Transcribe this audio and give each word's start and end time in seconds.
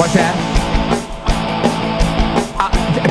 What's 0.00 0.14
that? 0.14 0.34
Uh, 2.58 2.70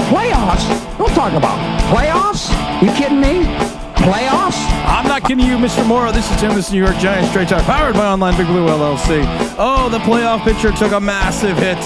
playoffs? 0.09 0.97
Don't 0.97 1.13
talk 1.13 1.33
about 1.33 1.59
playoffs. 1.93 2.49
You 2.81 2.91
kidding 2.97 3.21
me? 3.21 3.45
Playoffs? 3.93 4.57
I'm 4.89 5.05
not 5.05 5.21
kidding 5.21 5.45
you, 5.45 5.57
Mr. 5.57 5.85
Morrow. 5.85 6.11
This 6.11 6.31
is 6.31 6.41
Tim, 6.41 6.55
this 6.55 6.69
is 6.69 6.73
New 6.73 6.83
York 6.83 6.97
Giants 6.97 7.29
Straight 7.29 7.47
Talk, 7.47 7.61
powered 7.65 7.93
by 7.93 8.07
Online 8.07 8.35
Big 8.35 8.47
Blue 8.47 8.65
LLC. 8.65 9.23
Oh, 9.59 9.89
the 9.91 9.99
playoff 9.99 10.43
pitcher 10.43 10.71
took 10.71 10.91
a 10.91 10.99
massive 10.99 11.59
hit. 11.59 11.77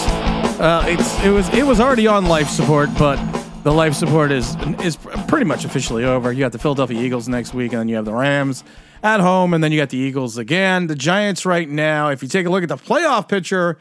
Uh, 0.62 0.86
it's 0.88 1.22
it 1.22 1.32
was 1.32 1.50
it 1.50 1.66
was 1.66 1.82
already 1.82 2.08
on 2.08 2.28
life 2.28 2.48
support, 2.48 2.90
but 2.98 3.18
the 3.64 3.74
life 3.74 3.96
support 3.96 4.32
is 4.32 4.56
is 4.80 4.96
pretty 5.28 5.44
much 5.46 5.66
officially 5.66 6.06
over. 6.06 6.32
You 6.32 6.40
got 6.40 6.54
the 6.54 6.60
Philadelphia 6.60 7.02
Eagles 7.02 7.28
next 7.28 7.54
week, 7.54 7.74
and 7.74 7.80
then 7.82 7.90
you 7.90 7.98
have 7.98 8.06
the 8.06 8.14
Rams 8.14 8.64
at 9.04 9.20
home, 9.20 9.54
and 9.54 9.62
then 9.62 9.74
you 9.74 9.82
got 9.82 9.90
the 9.90 9.98
Eagles 9.98 10.38
again. 10.38 10.88
The 10.88 10.96
Giants 10.96 11.46
right 11.46 11.68
now, 11.68 12.08
if 12.08 12.24
you 12.24 12.30
take 12.30 12.46
a 12.46 12.50
look 12.50 12.64
at 12.64 12.70
the 12.70 12.78
playoff 12.78 13.28
picture, 13.28 13.78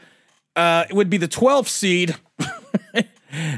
uh, 0.55 0.85
it 0.89 0.95
would 0.95 1.09
be 1.09 1.17
the 1.17 1.27
12th 1.27 1.67
seed. 1.67 2.15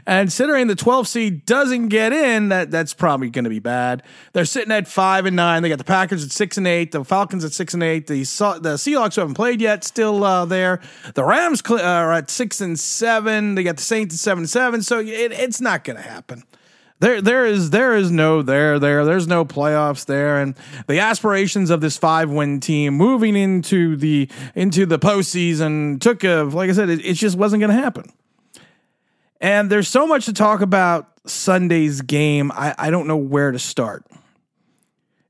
and 0.06 0.28
considering 0.28 0.68
the 0.68 0.76
12th 0.76 1.08
seed 1.08 1.46
doesn't 1.46 1.90
get 1.90 2.14
in, 2.14 2.50
that 2.50 2.72
that's 2.72 2.94
probably 2.94 3.30
going 3.30 3.44
to 3.44 3.50
be 3.50 3.60
bad. 3.60 4.04
They're 4.34 4.46
sitting 4.46 4.72
at 4.72 4.88
five 4.88 5.26
and 5.26 5.36
nine. 5.36 5.64
They 5.64 5.70
got 5.70 5.78
the 5.78 5.84
Packers 5.84 6.24
at 6.24 6.32
six 6.32 6.58
and 6.58 6.68
eight, 6.68 6.92
the 6.92 7.04
Falcons 7.04 7.44
at 7.44 7.52
six 7.52 7.74
and 7.74 7.84
eight, 7.84 8.08
the 8.08 8.20
the 8.20 8.76
Seahawks 8.76 9.16
who 9.16 9.22
haven't 9.22 9.36
played 9.36 9.62
yet 9.62 9.84
still 9.84 10.24
uh, 10.24 10.46
there. 10.46 10.82
The 11.14 11.24
Rams 11.24 11.62
uh, 11.70 11.82
are 11.82 12.14
at 12.14 12.30
six 12.30 12.62
and 12.62 12.80
seven. 12.80 13.56
They 13.56 13.64
got 13.64 13.78
the 13.78 13.84
Saints 13.84 14.16
at 14.16 14.20
seven 14.20 14.44
and 14.44 14.50
seven. 14.50 14.82
So 14.82 15.00
it, 15.00 15.32
it's 15.32 15.60
not 15.60 15.84
going 15.84 15.98
to 15.98 16.04
happen. 16.04 16.44
There, 17.00 17.22
there 17.22 17.46
is, 17.46 17.72
there 17.72 17.96
is 17.96 18.10
no 18.10 18.42
there, 18.42 18.80
there. 18.80 19.04
There's 19.04 19.28
no 19.28 19.44
playoffs 19.44 20.06
there, 20.06 20.40
and 20.40 20.56
the 20.88 21.00
aspirations 21.00 21.70
of 21.70 21.82
this 21.82 21.98
five-win 21.98 22.62
team 22.62 22.94
moving 22.94 23.36
into 23.36 23.98
the 23.98 24.30
into 24.56 24.86
the 24.86 24.98
postseason 24.98 26.00
took 26.00 26.24
a, 26.24 26.44
like 26.44 26.70
I 26.70 26.74
said, 26.74 26.90
it, 26.90 27.06
it 27.06 27.14
just 27.16 27.38
wasn't 27.38 27.60
going 27.60 27.76
to 27.76 27.82
happen. 27.82 28.12
And 29.42 29.70
there's 29.70 29.90
so 29.90 30.08
much 30.08 30.26
to 30.26 30.34
talk 30.34 30.62
about 30.62 31.12
Sunday's 31.26 32.02
game. 32.02 32.52
I, 32.54 32.74
I 32.78 32.90
don't 32.92 33.08
know 33.08 33.18
where 33.18 33.52
to 33.52 33.60
start. 33.60 34.06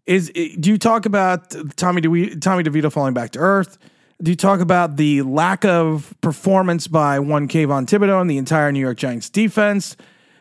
Is 0.05 0.29
do 0.29 0.69
you 0.69 0.77
talk 0.77 1.07
about 1.07 1.49
Tommy 1.75 1.99
De, 2.01 2.35
Tommy 2.35 2.63
DeVito 2.63 2.91
falling 2.91 3.15
back 3.15 3.31
to 3.31 3.39
earth? 3.39 3.79
Do 4.21 4.29
you 4.29 4.37
talk 4.37 4.59
about 4.59 4.97
the 4.97 5.23
lack 5.23 5.65
of 5.65 6.13
performance 6.21 6.87
by 6.87 7.19
one 7.19 7.47
Kayvon 7.47 7.87
Thibodeaux 7.87 8.21
and 8.21 8.29
the 8.29 8.37
entire 8.37 8.71
New 8.71 8.79
York 8.79 8.97
Giants 8.97 9.31
defense? 9.31 9.97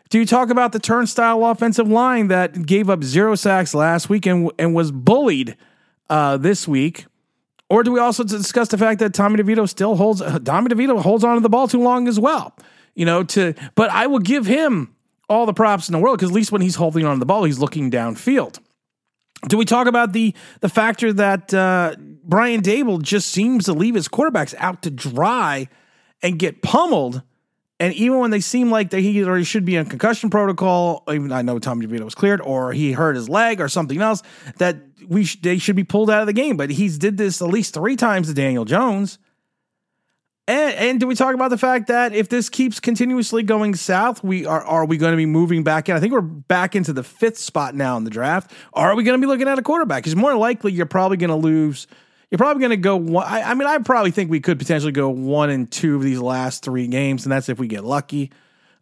Do 0.09 0.19
you 0.19 0.25
talk 0.25 0.49
about 0.49 0.71
the 0.71 0.79
turnstile 0.79 1.43
offensive 1.45 1.87
line 1.87 2.27
that 2.27 2.65
gave 2.65 2.89
up 2.89 3.03
zero 3.03 3.35
sacks 3.35 3.73
last 3.73 4.09
week 4.09 4.25
and, 4.25 4.51
and 4.59 4.75
was 4.75 4.91
bullied 4.91 5.57
uh, 6.09 6.37
this 6.37 6.67
week? 6.67 7.05
Or 7.69 7.83
do 7.83 7.91
we 7.91 7.99
also 7.99 8.23
discuss 8.23 8.67
the 8.67 8.77
fact 8.77 8.99
that 8.99 9.13
Tommy 9.13 9.41
DeVito 9.41 9.67
still 9.67 9.95
holds 9.95 10.21
Tommy 10.43 10.69
DeVito 10.69 11.01
holds 11.01 11.23
on 11.23 11.35
to 11.35 11.41
the 11.41 11.49
ball 11.49 11.67
too 11.67 11.81
long 11.81 12.07
as 12.07 12.19
well? 12.19 12.55
You 12.93 13.05
know, 13.05 13.23
to 13.23 13.53
but 13.73 13.89
I 13.89 14.07
will 14.07 14.19
give 14.19 14.45
him 14.45 14.95
all 15.27 15.47
the 15.47 15.53
props 15.53 15.89
in 15.89 15.93
the 15.93 15.99
world 15.99 16.19
because 16.19 16.29
at 16.29 16.35
least 16.35 16.51
when 16.51 16.61
he's 16.61 16.75
holding 16.75 17.05
on 17.05 17.15
to 17.15 17.19
the 17.19 17.25
ball, 17.25 17.43
he's 17.43 17.59
looking 17.59 17.89
downfield. 17.89 18.59
Do 19.47 19.57
we 19.57 19.65
talk 19.65 19.87
about 19.87 20.13
the 20.13 20.35
the 20.61 20.69
factor 20.69 21.11
that 21.13 21.53
uh, 21.53 21.95
Brian 22.23 22.61
Daboll 22.61 23.01
just 23.01 23.29
seems 23.29 23.65
to 23.65 23.73
leave 23.73 23.95
his 23.95 24.07
quarterbacks 24.07 24.53
out 24.59 24.83
to 24.83 24.91
dry 24.91 25.67
and 26.21 26.37
get 26.37 26.61
pummeled? 26.61 27.23
And 27.79 27.93
even 27.93 28.19
when 28.19 28.31
they 28.31 28.39
seem 28.39 28.71
like 28.71 28.89
they 28.89 29.01
he 29.01 29.23
he 29.23 29.43
should 29.43 29.65
be 29.65 29.75
in 29.75 29.85
concussion 29.85 30.29
protocol, 30.29 31.03
even 31.11 31.31
I 31.31 31.41
know 31.41 31.59
Tommy 31.59 31.85
DeVito 31.85 32.05
was 32.05 32.15
cleared, 32.15 32.39
or 32.39 32.71
he 32.71 32.93
hurt 32.93 33.15
his 33.15 33.27
leg 33.27 33.59
or 33.59 33.67
something 33.67 34.01
else, 34.01 34.23
that 34.59 34.77
we 35.07 35.25
sh- 35.25 35.41
they 35.41 35.57
should 35.57 35.75
be 35.75 35.83
pulled 35.83 36.09
out 36.09 36.21
of 36.21 36.27
the 36.27 36.33
game. 36.33 36.55
But 36.55 36.69
he's 36.69 36.97
did 36.97 37.17
this 37.17 37.41
at 37.41 37.49
least 37.49 37.73
three 37.73 37.97
times 37.97 38.27
to 38.27 38.33
Daniel 38.33 38.63
Jones. 38.63 39.19
And, 40.47 40.75
and 40.75 40.99
do 40.99 41.07
we 41.07 41.15
talk 41.15 41.33
about 41.33 41.49
the 41.49 41.57
fact 41.57 41.87
that 41.87 42.13
if 42.13 42.29
this 42.29 42.49
keeps 42.49 42.79
continuously 42.79 43.41
going 43.43 43.75
south, 43.75 44.23
we 44.23 44.45
are 44.45 44.63
are 44.63 44.85
we 44.85 44.95
going 44.95 45.11
to 45.11 45.17
be 45.17 45.25
moving 45.25 45.63
back 45.63 45.89
in? 45.89 45.97
I 45.97 45.99
think 45.99 46.13
we're 46.13 46.21
back 46.21 46.77
into 46.77 46.93
the 46.93 47.03
fifth 47.03 47.39
spot 47.39 47.75
now 47.75 47.97
in 47.97 48.05
the 48.05 48.09
draft. 48.09 48.51
Are 48.71 48.95
we 48.95 49.03
going 49.03 49.19
to 49.19 49.25
be 49.25 49.29
looking 49.29 49.49
at 49.49 49.59
a 49.59 49.63
quarterback? 49.63 50.03
Because 50.03 50.15
more 50.15 50.35
likely 50.35 50.71
you're 50.71 50.85
probably 50.85 51.17
going 51.17 51.29
to 51.29 51.35
lose 51.35 51.87
you're 52.29 52.37
probably 52.37 52.61
going 52.61 52.71
to 52.71 52.77
go 52.77 52.97
one. 52.97 53.25
I, 53.25 53.41
I, 53.41 53.53
mean, 53.53 53.67
I 53.67 53.77
probably 53.79 54.11
think 54.11 54.29
we 54.29 54.39
could 54.39 54.59
potentially 54.59 54.91
go 54.91 55.09
one 55.09 55.49
and 55.49 55.71
two 55.71 55.95
of 55.95 56.03
these 56.03 56.19
last 56.19 56.63
three 56.63 56.87
games, 56.87 57.25
and 57.25 57.31
that's 57.31 57.49
if 57.49 57.59
we 57.59 57.67
get 57.67 57.83
lucky. 57.83 58.31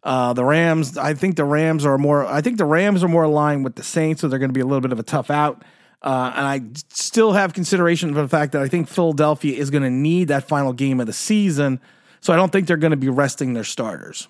Uh, 0.02 0.34
the 0.34 0.44
Rams, 0.44 0.98
I 0.98 1.14
think 1.14 1.36
the 1.36 1.44
Rams 1.44 1.86
are 1.86 1.96
more. 1.96 2.26
I 2.26 2.40
think 2.42 2.58
the 2.58 2.64
Rams 2.64 3.02
are 3.02 3.08
more 3.08 3.22
aligned 3.22 3.64
with 3.64 3.74
the 3.74 3.82
Saints, 3.82 4.20
so 4.20 4.28
they're 4.28 4.38
going 4.38 4.50
to 4.50 4.54
be 4.54 4.60
a 4.60 4.66
little 4.66 4.82
bit 4.82 4.92
of 4.92 4.98
a 4.98 5.02
tough 5.02 5.30
out. 5.30 5.62
Uh, 6.02 6.32
and 6.36 6.46
I 6.46 6.60
still 6.90 7.32
have 7.32 7.54
consideration 7.54 8.12
for 8.12 8.20
the 8.20 8.28
fact 8.28 8.52
that 8.52 8.60
I 8.60 8.68
think 8.68 8.88
Philadelphia 8.88 9.56
is 9.56 9.70
going 9.70 9.84
to 9.84 9.90
need 9.90 10.28
that 10.28 10.46
final 10.46 10.74
game 10.74 11.00
of 11.00 11.06
the 11.06 11.14
season, 11.14 11.80
so 12.20 12.32
I 12.32 12.36
don't 12.36 12.52
think 12.52 12.66
they're 12.66 12.76
going 12.76 12.90
to 12.90 12.98
be 12.98 13.08
resting 13.08 13.54
their 13.54 13.64
starters. 13.64 14.28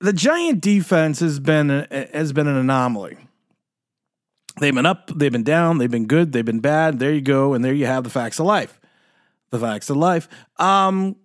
The 0.00 0.12
Giant 0.12 0.60
defense 0.60 1.20
has 1.20 1.38
been 1.38 1.68
has 1.68 2.32
been 2.32 2.48
an 2.48 2.56
anomaly. 2.56 3.18
They've 4.58 4.74
been 4.74 4.86
up, 4.86 5.10
they've 5.14 5.32
been 5.32 5.44
down, 5.44 5.78
they've 5.78 5.90
been 5.90 6.06
good, 6.06 6.32
they've 6.32 6.44
been 6.44 6.60
bad. 6.60 6.98
There 6.98 7.12
you 7.12 7.20
go, 7.20 7.54
and 7.54 7.64
there 7.64 7.72
you 7.72 7.86
have 7.86 8.04
the 8.04 8.10
facts 8.10 8.38
of 8.38 8.46
life. 8.46 8.80
The 9.50 9.58
facts 9.58 9.90
of 9.90 9.96
life. 9.96 10.28
Um, 10.58 11.16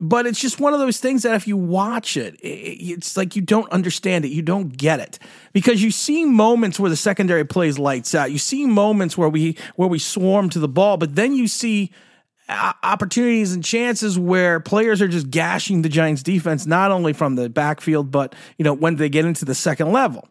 but 0.00 0.26
it's 0.26 0.40
just 0.40 0.58
one 0.58 0.74
of 0.74 0.80
those 0.80 0.98
things 0.98 1.22
that 1.22 1.36
if 1.36 1.46
you 1.46 1.56
watch 1.56 2.16
it, 2.16 2.36
it's 2.42 3.16
like 3.16 3.36
you 3.36 3.42
don't 3.42 3.70
understand 3.70 4.24
it, 4.24 4.32
you 4.32 4.42
don't 4.42 4.76
get 4.76 4.98
it, 4.98 5.20
because 5.52 5.80
you 5.80 5.92
see 5.92 6.24
moments 6.24 6.80
where 6.80 6.90
the 6.90 6.96
secondary 6.96 7.44
plays 7.44 7.78
lights 7.78 8.12
out. 8.12 8.32
You 8.32 8.38
see 8.38 8.66
moments 8.66 9.16
where 9.16 9.28
we 9.28 9.56
where 9.76 9.88
we 9.88 10.00
swarm 10.00 10.50
to 10.50 10.58
the 10.58 10.68
ball, 10.68 10.96
but 10.96 11.14
then 11.14 11.34
you 11.34 11.46
see 11.46 11.92
opportunities 12.82 13.54
and 13.54 13.64
chances 13.64 14.18
where 14.18 14.58
players 14.58 15.00
are 15.00 15.08
just 15.08 15.30
gashing 15.30 15.82
the 15.82 15.88
Giants 15.88 16.24
defense 16.24 16.66
not 16.66 16.90
only 16.90 17.12
from 17.12 17.36
the 17.36 17.48
backfield 17.48 18.10
but 18.10 18.34
you 18.58 18.64
know 18.64 18.74
when 18.74 18.96
they 18.96 19.08
get 19.08 19.24
into 19.24 19.44
the 19.44 19.54
second 19.54 19.92
level 19.92 20.28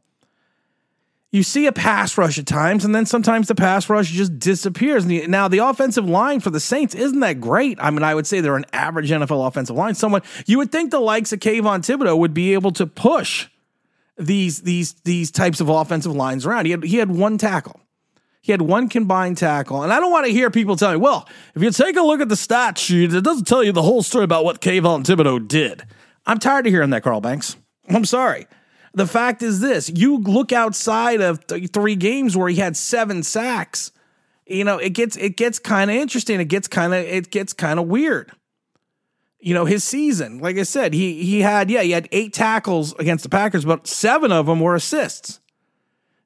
you 1.31 1.43
see 1.43 1.65
a 1.65 1.71
pass 1.71 2.17
rush 2.17 2.37
at 2.37 2.45
times, 2.45 2.83
and 2.83 2.93
then 2.93 3.05
sometimes 3.05 3.47
the 3.47 3.55
pass 3.55 3.89
rush 3.89 4.09
just 4.09 4.37
disappears. 4.37 5.05
Now, 5.05 5.47
the 5.47 5.59
offensive 5.59 6.07
line 6.07 6.41
for 6.41 6.49
the 6.49 6.59
Saints 6.59 6.93
isn't 6.93 7.21
that 7.21 7.39
great. 7.39 7.77
I 7.81 7.89
mean, 7.89 8.03
I 8.03 8.13
would 8.13 8.27
say 8.27 8.41
they're 8.41 8.57
an 8.57 8.65
average 8.73 9.09
NFL 9.09 9.47
offensive 9.47 9.75
line. 9.75 9.95
Someone 9.95 10.21
you 10.45 10.57
would 10.57 10.71
think 10.71 10.91
the 10.91 10.99
likes 10.99 11.31
of 11.31 11.39
Kayvon 11.39 11.79
Thibodeaux 11.79 12.17
would 12.17 12.33
be 12.33 12.53
able 12.53 12.71
to 12.73 12.85
push 12.85 13.47
these 14.17 14.61
these 14.63 14.93
these 15.05 15.31
types 15.31 15.61
of 15.61 15.69
offensive 15.69 16.13
lines 16.13 16.45
around. 16.45 16.65
He 16.65 16.71
had 16.71 16.83
he 16.83 16.97
had 16.97 17.09
one 17.09 17.37
tackle. 17.37 17.79
He 18.41 18.51
had 18.51 18.63
one 18.63 18.89
combined 18.89 19.37
tackle. 19.37 19.83
And 19.83 19.93
I 19.93 19.99
don't 19.99 20.11
want 20.11 20.25
to 20.25 20.31
hear 20.31 20.49
people 20.49 20.75
tell 20.75 20.91
me, 20.91 20.97
well, 20.97 21.29
if 21.53 21.61
you 21.61 21.69
take 21.69 21.95
a 21.95 22.01
look 22.01 22.21
at 22.21 22.29
the 22.29 22.35
stat 22.35 22.77
sheet, 22.77 23.13
it 23.13 23.23
doesn't 23.23 23.45
tell 23.45 23.63
you 23.63 23.71
the 23.71 23.83
whole 23.83 24.01
story 24.01 24.23
about 24.23 24.43
what 24.43 24.61
Kayvon 24.61 25.03
Thibodeaux 25.03 25.47
did. 25.47 25.83
I'm 26.25 26.39
tired 26.39 26.65
of 26.65 26.73
hearing 26.73 26.89
that, 26.89 27.03
Carl 27.03 27.21
Banks. 27.21 27.55
I'm 27.87 28.03
sorry. 28.03 28.47
The 28.93 29.07
fact 29.07 29.41
is 29.41 29.59
this 29.59 29.89
you 29.89 30.17
look 30.17 30.51
outside 30.51 31.21
of 31.21 31.45
th- 31.47 31.71
three 31.71 31.95
games 31.95 32.35
where 32.35 32.49
he 32.49 32.55
had 32.55 32.75
seven 32.75 33.23
sacks. 33.23 33.91
You 34.45 34.63
know, 34.63 34.77
it 34.77 34.89
gets 34.89 35.15
it 35.15 35.37
gets 35.37 35.59
kind 35.59 35.89
of 35.89 35.95
interesting. 35.95 36.41
It 36.41 36.45
gets 36.45 36.67
kind 36.67 36.93
of 36.93 36.99
it 36.99 37.31
gets 37.31 37.53
kind 37.53 37.79
of 37.79 37.87
weird. 37.87 38.31
You 39.39 39.53
know, 39.53 39.65
his 39.65 39.83
season, 39.83 40.39
like 40.39 40.57
I 40.57 40.63
said, 40.63 40.93
he 40.93 41.23
he 41.23 41.41
had 41.41 41.71
yeah, 41.71 41.81
he 41.81 41.91
had 41.91 42.09
eight 42.11 42.33
tackles 42.33 42.93
against 42.95 43.23
the 43.23 43.29
Packers, 43.29 43.65
but 43.65 43.87
seven 43.87 44.31
of 44.31 44.45
them 44.45 44.59
were 44.59 44.75
assists. 44.75 45.39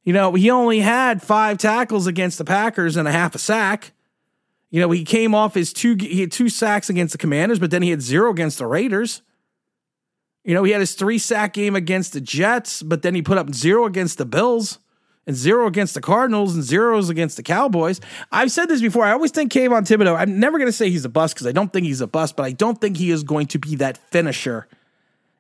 You 0.03 0.13
know, 0.13 0.33
he 0.33 0.49
only 0.49 0.79
had 0.79 1.21
five 1.21 1.57
tackles 1.57 2.07
against 2.07 2.37
the 2.37 2.45
Packers 2.45 2.97
and 2.97 3.07
a 3.07 3.11
half 3.11 3.35
a 3.35 3.39
sack. 3.39 3.91
You 4.69 4.81
know, 4.81 4.91
he 4.91 5.03
came 5.05 5.33
off 5.33 5.53
his 5.53 5.71
two 5.71 5.95
he 5.99 6.21
had 6.21 6.31
two 6.31 6.49
sacks 6.49 6.89
against 6.89 7.11
the 7.11 7.17
Commanders, 7.17 7.59
but 7.59 7.71
then 7.71 7.81
he 7.81 7.91
had 7.91 8.01
zero 8.01 8.31
against 8.31 8.57
the 8.57 8.67
Raiders. 8.67 9.21
You 10.45 10.53
know, 10.53 10.63
he 10.63 10.71
had 10.71 10.79
his 10.79 10.93
three 10.93 11.17
sack 11.17 11.53
game 11.53 11.75
against 11.75 12.13
the 12.13 12.21
Jets, 12.21 12.83
but 12.83 13.01
then 13.01 13.15
he 13.15 13.23
put 13.23 13.39
up 13.39 13.53
zero 13.53 13.85
against 13.85 14.19
the 14.19 14.25
Bills 14.25 14.77
and 15.25 15.35
zero 15.35 15.65
against 15.65 15.95
the 15.95 16.01
Cardinals 16.01 16.53
and 16.53 16.63
zeros 16.63 17.09
against 17.09 17.35
the 17.35 17.41
Cowboys. 17.41 17.99
I've 18.31 18.51
said 18.51 18.69
this 18.69 18.79
before. 18.79 19.03
I 19.03 19.11
always 19.11 19.31
think 19.31 19.51
Kayvon 19.51 19.81
Thibodeaux, 19.81 20.15
I'm 20.15 20.39
never 20.39 20.59
going 20.59 20.67
to 20.67 20.71
say 20.71 20.91
he's 20.91 21.03
a 21.03 21.09
bust 21.09 21.33
because 21.33 21.47
I 21.47 21.51
don't 21.51 21.73
think 21.73 21.87
he's 21.87 21.99
a 21.99 22.05
bust, 22.05 22.35
but 22.35 22.43
I 22.43 22.51
don't 22.51 22.79
think 22.79 22.97
he 22.97 23.09
is 23.09 23.23
going 23.23 23.47
to 23.47 23.59
be 23.59 23.75
that 23.77 23.97
finisher. 23.97 24.67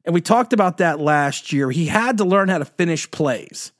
And 0.05 0.13
we 0.13 0.21
talked 0.21 0.53
about 0.53 0.77
that 0.77 0.99
last 0.99 1.53
year. 1.53 1.69
He 1.69 1.85
had 1.85 2.17
to 2.17 2.25
learn 2.25 2.49
how 2.49 2.57
to 2.57 2.65
finish 2.65 3.09
plays. 3.09 3.71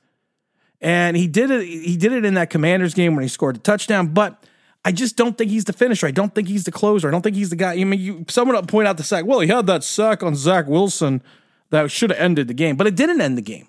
And 0.79 1.17
he 1.17 1.27
did 1.27 1.49
it 1.49 1.65
he 1.65 1.97
did 1.97 2.11
it 2.11 2.25
in 2.25 2.35
that 2.35 2.51
Commanders 2.51 2.93
game 2.93 3.15
when 3.15 3.23
he 3.23 3.29
scored 3.29 3.55
the 3.55 3.59
touchdown, 3.59 4.07
but 4.07 4.43
I 4.85 4.91
just 4.91 5.17
don't 5.17 5.35
think 5.35 5.49
he's 5.49 5.65
the 5.65 5.73
finisher. 5.73 6.05
I 6.05 6.11
don't 6.11 6.33
think 6.35 6.47
he's 6.47 6.63
the 6.63 6.71
closer. 6.71 7.07
I 7.07 7.11
don't 7.11 7.23
think 7.23 7.35
he's 7.35 7.49
the 7.49 7.55
guy. 7.55 7.73
I 7.73 7.83
mean, 7.83 7.99
you, 7.99 8.25
someone 8.29 8.55
will 8.55 8.63
point 8.63 8.87
out 8.87 8.97
the 8.97 9.03
sack. 9.03 9.25
Well, 9.25 9.39
he 9.39 9.47
had 9.47 9.65
that 9.65 9.83
sack 9.83 10.21
on 10.21 10.35
Zach 10.35 10.67
Wilson 10.67 11.23
that 11.71 11.89
should 11.89 12.11
have 12.11 12.19
ended 12.19 12.47
the 12.47 12.53
game, 12.53 12.75
but 12.77 12.85
it 12.85 12.95
didn't 12.95 13.19
end 13.19 13.35
the 13.35 13.41
game. 13.41 13.67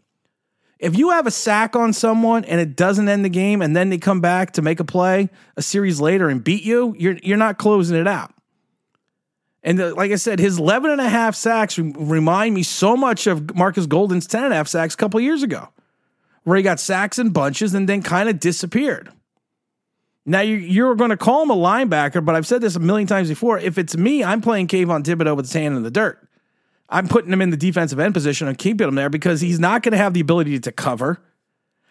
If 0.78 0.98
you 0.98 1.10
have 1.10 1.26
a 1.26 1.30
sack 1.30 1.74
on 1.74 1.94
someone 1.94 2.44
and 2.44 2.60
it 2.60 2.76
doesn't 2.76 3.08
end 3.08 3.24
the 3.24 3.30
game, 3.30 3.62
and 3.62 3.74
then 3.74 3.88
they 3.88 3.96
come 3.96 4.20
back 4.20 4.52
to 4.52 4.62
make 4.62 4.78
a 4.78 4.84
play 4.84 5.30
a 5.56 5.62
series 5.62 6.02
later 6.02 6.28
and 6.28 6.44
beat 6.44 6.64
you, 6.64 6.94
you're 6.98 7.16
you're 7.22 7.38
not 7.38 7.56
closing 7.56 7.98
it 7.98 8.06
out. 8.06 8.34
And 9.62 9.78
the, 9.78 9.94
like 9.94 10.12
I 10.12 10.16
said, 10.16 10.38
his 10.38 10.58
11 10.58 10.90
and 10.90 11.00
a 11.00 11.08
half 11.08 11.34
sacks 11.34 11.78
remind 11.78 12.54
me 12.54 12.62
so 12.62 12.94
much 12.94 13.26
of 13.26 13.56
Marcus 13.56 13.86
Golden's 13.86 14.26
10 14.26 14.44
and 14.44 14.52
a 14.52 14.56
half 14.56 14.68
sacks 14.68 14.92
a 14.92 14.96
couple 14.98 15.18
years 15.18 15.42
ago, 15.42 15.70
where 16.44 16.58
he 16.58 16.62
got 16.62 16.78
sacks 16.78 17.18
in 17.18 17.30
bunches 17.30 17.74
and 17.74 17.88
then 17.88 18.02
kind 18.02 18.28
of 18.28 18.38
disappeared. 18.38 19.10
Now 20.28 20.40
you, 20.40 20.56
you're 20.56 20.96
going 20.96 21.10
to 21.10 21.16
call 21.16 21.44
him 21.44 21.50
a 21.50 21.56
linebacker, 21.56 22.22
but 22.22 22.34
I've 22.34 22.46
said 22.46 22.60
this 22.60 22.74
a 22.74 22.80
million 22.80 23.06
times 23.06 23.28
before. 23.28 23.58
If 23.58 23.78
it's 23.78 23.96
me, 23.96 24.24
I'm 24.24 24.40
playing 24.40 24.66
Kayvon 24.66 25.04
Thibodeaux 25.04 25.36
with 25.36 25.46
his 25.46 25.52
hand 25.52 25.76
in 25.76 25.84
the 25.84 25.90
dirt. 25.90 26.28
I'm 26.88 27.06
putting 27.06 27.32
him 27.32 27.40
in 27.40 27.50
the 27.50 27.56
defensive 27.56 28.00
end 28.00 28.12
position 28.12 28.48
and 28.48 28.58
keeping 28.58 28.88
him 28.88 28.96
there 28.96 29.08
because 29.08 29.40
he's 29.40 29.60
not 29.60 29.82
going 29.82 29.92
to 29.92 29.98
have 29.98 30.14
the 30.14 30.20
ability 30.20 30.58
to 30.58 30.72
cover. 30.72 31.20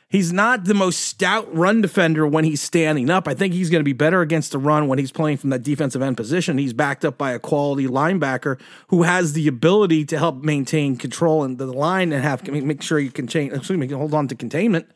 He's 0.08 0.32
not 0.32 0.66
the 0.66 0.74
most 0.74 1.00
stout 1.00 1.54
run 1.54 1.82
defender 1.82 2.28
when 2.28 2.44
he's 2.44 2.62
standing 2.62 3.10
up. 3.10 3.28
I 3.28 3.34
think 3.34 3.54
he's 3.54 3.70
going 3.70 3.80
to 3.80 3.86
be 3.86 3.94
better 3.94 4.22
against 4.22 4.52
the 4.52 4.60
run 4.60 4.88
when 4.88 5.00
he's 5.00 5.12
playing 5.12 5.38
from 5.38 5.50
that 5.50 5.64
defensive 5.64 6.02
end 6.02 6.16
position. 6.16 6.58
He's 6.58 6.74
backed 6.74 7.04
up 7.04 7.18
by 7.18 7.31
a 7.31 7.40
quality 7.40 7.88
linebacker 7.88 8.60
who 8.90 9.04
has 9.04 9.34
the 9.34 9.48
ability 9.48 10.06
to 10.06 10.20
help 10.20 10.44
maintain 10.44 10.96
control 10.96 11.44
in 11.44 11.58
the 11.58 11.66
line 11.66 12.14
and 12.14 12.24
have 12.24 12.48
make 12.48 12.84
sure 12.84 13.00
you 13.00 13.12
can 13.12 13.28
change. 13.28 13.52
Excuse 13.54 13.80
me, 13.80 13.88
hold 13.88 14.14
on 14.14 14.28
to 14.28 14.36
containment. 14.36 14.88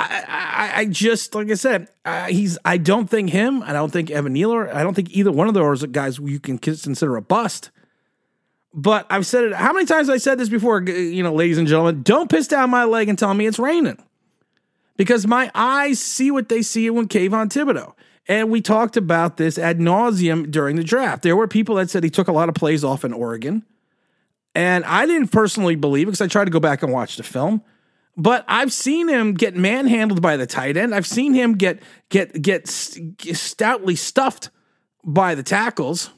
I, 0.00 0.24
I, 0.28 0.80
I 0.80 0.84
just 0.84 1.34
like 1.34 1.50
I 1.50 1.54
said, 1.54 1.88
uh, 2.04 2.26
he's. 2.26 2.56
I 2.64 2.76
don't 2.76 3.10
think 3.10 3.30
him. 3.30 3.64
I 3.64 3.72
don't 3.72 3.92
think 3.92 4.12
Evan 4.12 4.32
Neal. 4.32 4.52
I 4.52 4.84
don't 4.84 4.94
think 4.94 5.10
either 5.10 5.32
one 5.32 5.48
of 5.48 5.54
those 5.54 5.84
guys 5.86 6.20
you 6.20 6.38
can 6.38 6.56
consider 6.56 7.16
a 7.16 7.22
bust. 7.22 7.70
But 8.72 9.06
I've 9.10 9.26
said 9.26 9.44
it. 9.44 9.54
How 9.54 9.72
many 9.72 9.86
times 9.86 10.08
I 10.08 10.18
said 10.18 10.38
this 10.38 10.48
before? 10.48 10.80
You 10.82 11.24
know, 11.24 11.34
ladies 11.34 11.58
and 11.58 11.66
gentlemen, 11.66 12.04
don't 12.04 12.30
piss 12.30 12.46
down 12.46 12.70
my 12.70 12.84
leg 12.84 13.08
and 13.08 13.18
tell 13.18 13.34
me 13.34 13.46
it's 13.46 13.58
raining, 13.58 14.00
because 14.96 15.26
my 15.26 15.50
eyes 15.52 15.98
see 15.98 16.30
what 16.30 16.48
they 16.48 16.62
see 16.62 16.88
when 16.90 17.08
Kayvon 17.08 17.48
Thibodeaux. 17.48 17.94
And 18.28 18.50
we 18.50 18.60
talked 18.60 18.96
about 18.96 19.36
this 19.36 19.58
ad 19.58 19.80
nauseum 19.80 20.48
during 20.48 20.76
the 20.76 20.84
draft. 20.84 21.22
There 21.22 21.34
were 21.34 21.48
people 21.48 21.74
that 21.76 21.90
said 21.90 22.04
he 22.04 22.10
took 22.10 22.28
a 22.28 22.32
lot 22.32 22.48
of 22.48 22.54
plays 22.54 22.84
off 22.84 23.04
in 23.04 23.12
Oregon, 23.12 23.64
and 24.54 24.84
I 24.84 25.06
didn't 25.06 25.28
personally 25.28 25.74
believe 25.74 26.06
it 26.06 26.12
because 26.12 26.20
I 26.20 26.28
tried 26.28 26.44
to 26.44 26.52
go 26.52 26.60
back 26.60 26.84
and 26.84 26.92
watch 26.92 27.16
the 27.16 27.24
film. 27.24 27.62
But 28.20 28.44
I've 28.48 28.72
seen 28.72 29.08
him 29.08 29.34
get 29.34 29.54
manhandled 29.54 30.20
by 30.20 30.36
the 30.36 30.46
tight 30.46 30.76
end. 30.76 30.92
I've 30.92 31.06
seen 31.06 31.34
him 31.34 31.54
get 31.56 31.80
get 32.10 32.42
get 32.42 32.66
stoutly 32.68 33.94
stuffed 33.94 34.50
by 35.04 35.36
the 35.36 35.44
tackles. 35.44 36.10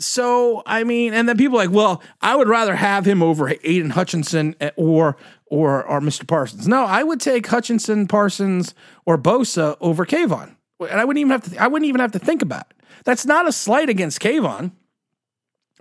So 0.00 0.64
I 0.66 0.82
mean, 0.82 1.14
and 1.14 1.28
then 1.28 1.36
people 1.36 1.56
are 1.56 1.64
like, 1.64 1.74
well, 1.74 2.02
I 2.20 2.34
would 2.34 2.48
rather 2.48 2.74
have 2.74 3.06
him 3.06 3.22
over 3.22 3.48
Aidan 3.62 3.90
Hutchinson 3.90 4.56
eh, 4.60 4.72
or 4.74 5.16
or 5.46 5.84
or 5.84 6.00
Mr. 6.00 6.26
Parsons. 6.26 6.66
No, 6.66 6.84
I 6.84 7.04
would 7.04 7.20
take 7.20 7.46
Hutchinson, 7.46 8.08
Parsons, 8.08 8.74
or 9.06 9.16
Bosa 9.16 9.76
over 9.80 10.04
Kayvon, 10.04 10.56
and 10.80 11.00
I 11.00 11.04
wouldn't 11.04 11.20
even 11.20 11.30
have 11.30 11.52
to. 11.52 11.62
I 11.62 11.68
wouldn't 11.68 11.88
even 11.88 12.00
have 12.00 12.12
to 12.12 12.18
think 12.18 12.42
about 12.42 12.66
it. 12.70 12.76
That's 13.04 13.24
not 13.24 13.46
a 13.46 13.52
slight 13.52 13.88
against 13.88 14.20
Kayvon. 14.20 14.72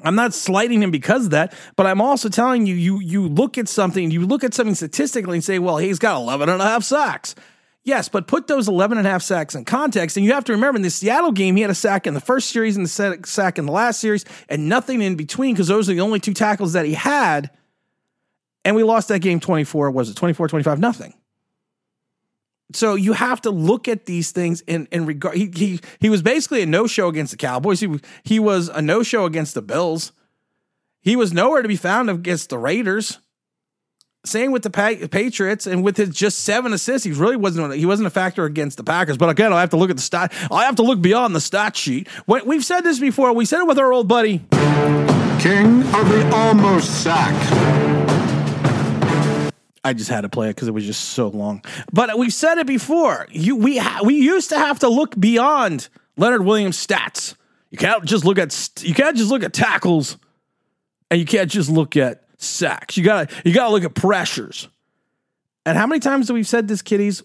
I'm 0.03 0.15
not 0.15 0.33
slighting 0.33 0.83
him 0.83 0.91
because 0.91 1.25
of 1.25 1.31
that, 1.31 1.53
but 1.75 1.87
I'm 1.87 2.01
also 2.01 2.29
telling 2.29 2.65
you, 2.65 2.75
you 2.75 2.99
you 2.99 3.27
look 3.27 3.57
at 3.57 3.67
something, 3.67 4.11
you 4.11 4.25
look 4.25 4.43
at 4.43 4.53
something 4.53 4.75
statistically 4.75 5.37
and 5.37 5.43
say, 5.43 5.59
well, 5.59 5.77
he's 5.77 5.99
got 5.99 6.17
11 6.21 6.49
and 6.49 6.61
a 6.61 6.65
half 6.65 6.83
sacks. 6.83 7.35
Yes, 7.83 8.09
but 8.09 8.27
put 8.27 8.47
those 8.47 8.67
11 8.67 8.97
and 8.97 9.07
a 9.07 9.09
half 9.09 9.21
sacks 9.21 9.55
in 9.55 9.63
context. 9.63 10.17
And 10.17 10.25
you 10.25 10.33
have 10.33 10.43
to 10.45 10.51
remember 10.51 10.75
in 10.75 10.81
the 10.81 10.89
Seattle 10.89 11.31
game, 11.31 11.55
he 11.55 11.61
had 11.61 11.71
a 11.71 11.75
sack 11.75 12.05
in 12.05 12.13
the 12.13 12.19
first 12.19 12.49
series 12.49 12.75
and 12.75 12.85
the 12.85 13.19
sack 13.25 13.57
in 13.57 13.65
the 13.65 13.71
last 13.71 14.01
series 14.01 14.25
and 14.49 14.67
nothing 14.67 15.01
in 15.01 15.15
between 15.15 15.55
because 15.55 15.69
those 15.69 15.89
are 15.89 15.93
the 15.93 16.01
only 16.01 16.19
two 16.19 16.33
tackles 16.33 16.73
that 16.73 16.85
he 16.85 16.93
had. 16.93 17.49
And 18.65 18.75
we 18.75 18.83
lost 18.83 19.07
that 19.07 19.19
game 19.19 19.39
24, 19.39 19.91
was 19.91 20.09
it 20.09 20.17
24, 20.17 20.49
25, 20.49 20.79
nothing. 20.79 21.13
So 22.73 22.95
you 22.95 23.13
have 23.13 23.41
to 23.41 23.49
look 23.49 23.87
at 23.87 24.05
these 24.05 24.31
things 24.31 24.61
in, 24.61 24.87
in 24.91 25.05
regard. 25.05 25.35
He, 25.35 25.51
he, 25.55 25.79
he 25.99 26.09
was 26.09 26.21
basically 26.21 26.61
a 26.61 26.65
no 26.65 26.85
show 26.85 27.07
against 27.07 27.31
the 27.31 27.37
Cowboys. 27.37 27.79
He, 27.79 27.99
he 28.23 28.39
was 28.39 28.67
a 28.67 28.81
no 28.81 29.03
show 29.03 29.25
against 29.25 29.53
the 29.53 29.61
Bills. 29.61 30.11
He 31.01 31.15
was 31.15 31.31
nowhere 31.31 31.61
to 31.61 31.67
be 31.67 31.77
found 31.77 32.09
against 32.09 32.49
the 32.49 32.57
Raiders. 32.57 33.19
Same 34.25 34.51
with 34.51 34.63
the 34.63 34.69
Patriots 35.09 35.65
and 35.67 35.81
with 35.83 35.95
his 35.95 36.09
just 36.09 36.39
seven 36.39 36.73
assists, 36.73 37.05
he 37.05 37.13
really 37.13 37.37
wasn't 37.37 37.73
he 37.75 37.85
wasn't 37.85 38.07
a 38.07 38.09
factor 38.09 38.43
against 38.43 38.75
the 38.75 38.83
Packers. 38.83 39.15
But 39.15 39.29
again, 39.29 39.53
I 39.53 39.61
have 39.61 39.69
to 39.69 39.77
look 39.77 39.89
at 39.89 39.95
the 39.95 40.01
stat. 40.01 40.33
I 40.51 40.65
have 40.65 40.75
to 40.77 40.83
look 40.83 41.01
beyond 41.01 41.33
the 41.33 41.39
stat 41.39 41.77
sheet. 41.77 42.09
We've 42.27 42.65
said 42.65 42.81
this 42.81 42.99
before. 42.99 43.31
We 43.31 43.45
said 43.45 43.61
it 43.61 43.67
with 43.67 43.79
our 43.79 43.93
old 43.93 44.09
buddy 44.09 44.39
King 45.39 45.83
of 45.95 46.09
the 46.09 46.29
almost 46.33 47.03
sack. 47.03 47.76
I 49.87 49.93
just 49.93 50.09
had 50.09 50.21
to 50.21 50.29
play 50.29 50.49
it 50.49 50.55
because 50.55 50.67
it 50.67 50.73
was 50.73 50.85
just 50.85 51.11
so 51.11 51.29
long. 51.29 51.63
But 51.93 52.17
we've 52.19 52.33
said 52.33 52.57
it 52.57 52.67
before. 52.67 53.25
You 53.31 53.55
we 53.55 53.77
ha- 53.77 54.01
we 54.03 54.15
used 54.15 54.49
to 54.49 54.57
have 54.59 54.79
to 54.79 54.89
look 54.89 55.17
beyond 55.17 55.87
Leonard 56.17 56.43
Williams 56.43 56.75
stats. 56.85 57.35
You 57.71 57.77
can't 57.77 58.03
just 58.03 58.25
look 58.25 58.37
at 58.37 58.81
you 58.81 58.93
can't 58.93 59.15
just 59.15 59.31
look 59.31 59.43
at 59.43 59.53
tackles, 59.53 60.17
and 61.09 61.21
you 61.21 61.25
can't 61.25 61.49
just 61.49 61.69
look 61.69 61.95
at 61.95 62.25
sacks. 62.37 62.97
You 62.97 63.05
gotta 63.05 63.33
you 63.45 63.53
gotta 63.53 63.71
look 63.71 63.85
at 63.85 63.95
pressures. 63.95 64.67
And 65.65 65.77
how 65.77 65.87
many 65.87 66.01
times 66.01 66.27
have 66.27 66.35
we've 66.35 66.45
said 66.45 66.67
this, 66.67 66.81
kiddies? 66.81 67.23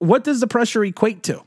What 0.00 0.24
does 0.24 0.40
the 0.40 0.48
pressure 0.48 0.84
equate 0.84 1.22
to? 1.24 1.44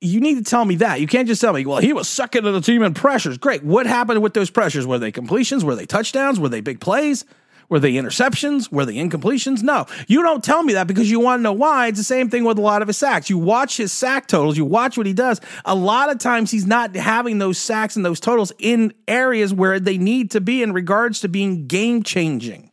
You 0.00 0.20
need 0.20 0.38
to 0.38 0.50
tell 0.50 0.64
me 0.64 0.74
that. 0.76 1.00
You 1.00 1.06
can't 1.06 1.28
just 1.28 1.40
tell 1.40 1.52
me, 1.52 1.64
well, 1.64 1.78
he 1.78 1.92
was 1.92 2.08
second 2.08 2.44
to 2.44 2.50
the 2.50 2.60
team 2.60 2.82
in 2.82 2.94
pressures. 2.94 3.38
Great. 3.38 3.62
What 3.62 3.86
happened 3.86 4.22
with 4.22 4.34
those 4.34 4.50
pressures? 4.50 4.88
Were 4.88 4.98
they 4.98 5.12
completions? 5.12 5.64
Were 5.64 5.76
they 5.76 5.86
touchdowns? 5.86 6.40
Were 6.40 6.48
they 6.48 6.60
big 6.60 6.80
plays? 6.80 7.24
Were 7.74 7.80
they 7.80 7.94
interceptions? 7.94 8.70
Were 8.70 8.84
they 8.84 8.94
incompletions? 8.94 9.60
No. 9.60 9.86
You 10.06 10.22
don't 10.22 10.44
tell 10.44 10.62
me 10.62 10.74
that 10.74 10.86
because 10.86 11.10
you 11.10 11.18
want 11.18 11.40
to 11.40 11.42
know 11.42 11.52
why. 11.52 11.88
It's 11.88 11.98
the 11.98 12.04
same 12.04 12.30
thing 12.30 12.44
with 12.44 12.56
a 12.56 12.60
lot 12.60 12.82
of 12.82 12.86
his 12.86 12.96
sacks. 12.96 13.28
You 13.28 13.36
watch 13.36 13.78
his 13.78 13.90
sack 13.90 14.28
totals, 14.28 14.56
you 14.56 14.64
watch 14.64 14.96
what 14.96 15.08
he 15.08 15.12
does. 15.12 15.40
A 15.64 15.74
lot 15.74 16.08
of 16.08 16.18
times 16.18 16.52
he's 16.52 16.68
not 16.68 16.94
having 16.94 17.38
those 17.38 17.58
sacks 17.58 17.96
and 17.96 18.06
those 18.06 18.20
totals 18.20 18.52
in 18.60 18.94
areas 19.08 19.52
where 19.52 19.80
they 19.80 19.98
need 19.98 20.30
to 20.30 20.40
be 20.40 20.62
in 20.62 20.72
regards 20.72 21.18
to 21.22 21.28
being 21.28 21.66
game 21.66 22.04
changing. 22.04 22.70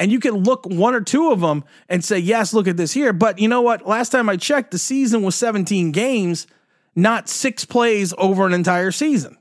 And 0.00 0.10
you 0.10 0.18
can 0.18 0.34
look 0.34 0.66
one 0.66 0.96
or 0.96 1.00
two 1.00 1.30
of 1.30 1.38
them 1.38 1.62
and 1.88 2.04
say, 2.04 2.18
yes, 2.18 2.52
look 2.52 2.66
at 2.66 2.76
this 2.76 2.90
here. 2.92 3.12
But 3.12 3.38
you 3.38 3.46
know 3.46 3.62
what? 3.62 3.86
Last 3.86 4.08
time 4.08 4.28
I 4.28 4.36
checked, 4.36 4.72
the 4.72 4.78
season 4.78 5.22
was 5.22 5.36
17 5.36 5.92
games, 5.92 6.48
not 6.96 7.28
six 7.28 7.64
plays 7.64 8.12
over 8.18 8.46
an 8.46 8.52
entire 8.52 8.90
season. 8.90 9.38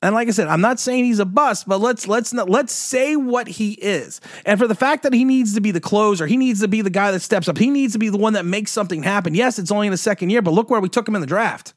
And 0.00 0.14
like 0.14 0.28
I 0.28 0.30
said, 0.30 0.46
I'm 0.46 0.60
not 0.60 0.78
saying 0.78 1.04
he's 1.04 1.18
a 1.18 1.24
bust, 1.24 1.66
but 1.66 1.80
let's 1.80 2.06
let's 2.06 2.32
not, 2.32 2.48
let's 2.48 2.72
say 2.72 3.16
what 3.16 3.48
he 3.48 3.72
is. 3.72 4.20
And 4.46 4.58
for 4.58 4.68
the 4.68 4.74
fact 4.76 5.02
that 5.02 5.12
he 5.12 5.24
needs 5.24 5.54
to 5.54 5.60
be 5.60 5.72
the 5.72 5.80
closer, 5.80 6.26
he 6.26 6.36
needs 6.36 6.60
to 6.60 6.68
be 6.68 6.82
the 6.82 6.90
guy 6.90 7.10
that 7.10 7.20
steps 7.20 7.48
up. 7.48 7.58
He 7.58 7.68
needs 7.68 7.94
to 7.94 7.98
be 7.98 8.08
the 8.08 8.18
one 8.18 8.34
that 8.34 8.44
makes 8.44 8.70
something 8.70 9.02
happen. 9.02 9.34
Yes, 9.34 9.58
it's 9.58 9.72
only 9.72 9.88
in 9.88 9.90
the 9.90 9.96
second 9.96 10.30
year, 10.30 10.40
but 10.40 10.52
look 10.52 10.70
where 10.70 10.80
we 10.80 10.88
took 10.88 11.08
him 11.08 11.16
in 11.16 11.20
the 11.20 11.26
draft. 11.26 11.74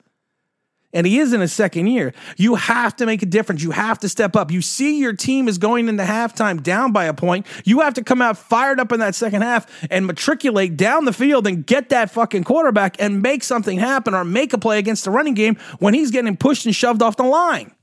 And 0.94 1.07
he 1.07 1.19
is 1.19 1.31
in 1.31 1.39
his 1.39 1.53
second 1.53 1.88
year. 1.88 2.13
You 2.35 2.56
have 2.56 2.95
to 2.97 3.06
make 3.06 3.23
a 3.23 3.25
difference. 3.25 3.63
You 3.63 3.71
have 3.71 4.00
to 4.00 4.09
step 4.09 4.35
up. 4.35 4.51
You 4.51 4.62
see 4.62 5.00
your 5.00 5.13
team 5.13 5.47
is 5.47 5.57
going 5.57 5.88
into 5.88 6.03
halftime 6.03 6.62
down 6.62 6.91
by 6.91 7.06
a 7.06 7.13
point. 7.13 7.47
You 7.63 7.79
have 7.79 7.94
to 7.94 8.03
come 8.03 8.21
out 8.21 8.38
fired 8.38 8.79
up 8.79 8.91
in 8.91 9.00
that 9.00 9.15
second 9.15 9.41
half 9.41 9.65
and 9.89 10.06
matriculate 10.06 10.75
down 10.75 11.06
the 11.06 11.13
field 11.13 11.47
and 11.47 11.65
get 11.65 11.89
that 11.89 12.12
fucking 12.12 12.44
quarterback 12.44 12.97
and 13.01 13.21
make 13.21 13.44
something 13.44 13.79
happen 13.79 14.13
or 14.13 14.25
make 14.25 14.51
a 14.51 14.57
play 14.57 14.80
against 14.80 15.06
the 15.06 15.11
running 15.11 15.33
game 15.33 15.56
when 15.80 15.94
he's 15.94 16.11
getting 16.11 16.35
pushed 16.35 16.66
and 16.66 16.75
shoved 16.75 17.01
off 17.01 17.16
the 17.16 17.23
line. 17.23 17.73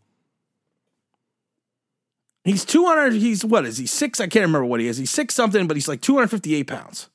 He's 2.49 2.65
200. 2.65 3.13
He's 3.13 3.45
what 3.45 3.67
is 3.67 3.77
he? 3.77 3.87
Six? 3.87 4.21
I 4.21 4.27
can't 4.27 4.47
remember 4.47 4.65
what 4.65 4.81
he 4.81 4.89
is. 4.89 4.97
He's 4.97 5.11
six 5.11 5.35
something, 5.35 5.67
but 5.67 5.77
he's 5.77 5.87
like 5.87 6.01
258 6.01 6.67
pounds. 6.67 7.11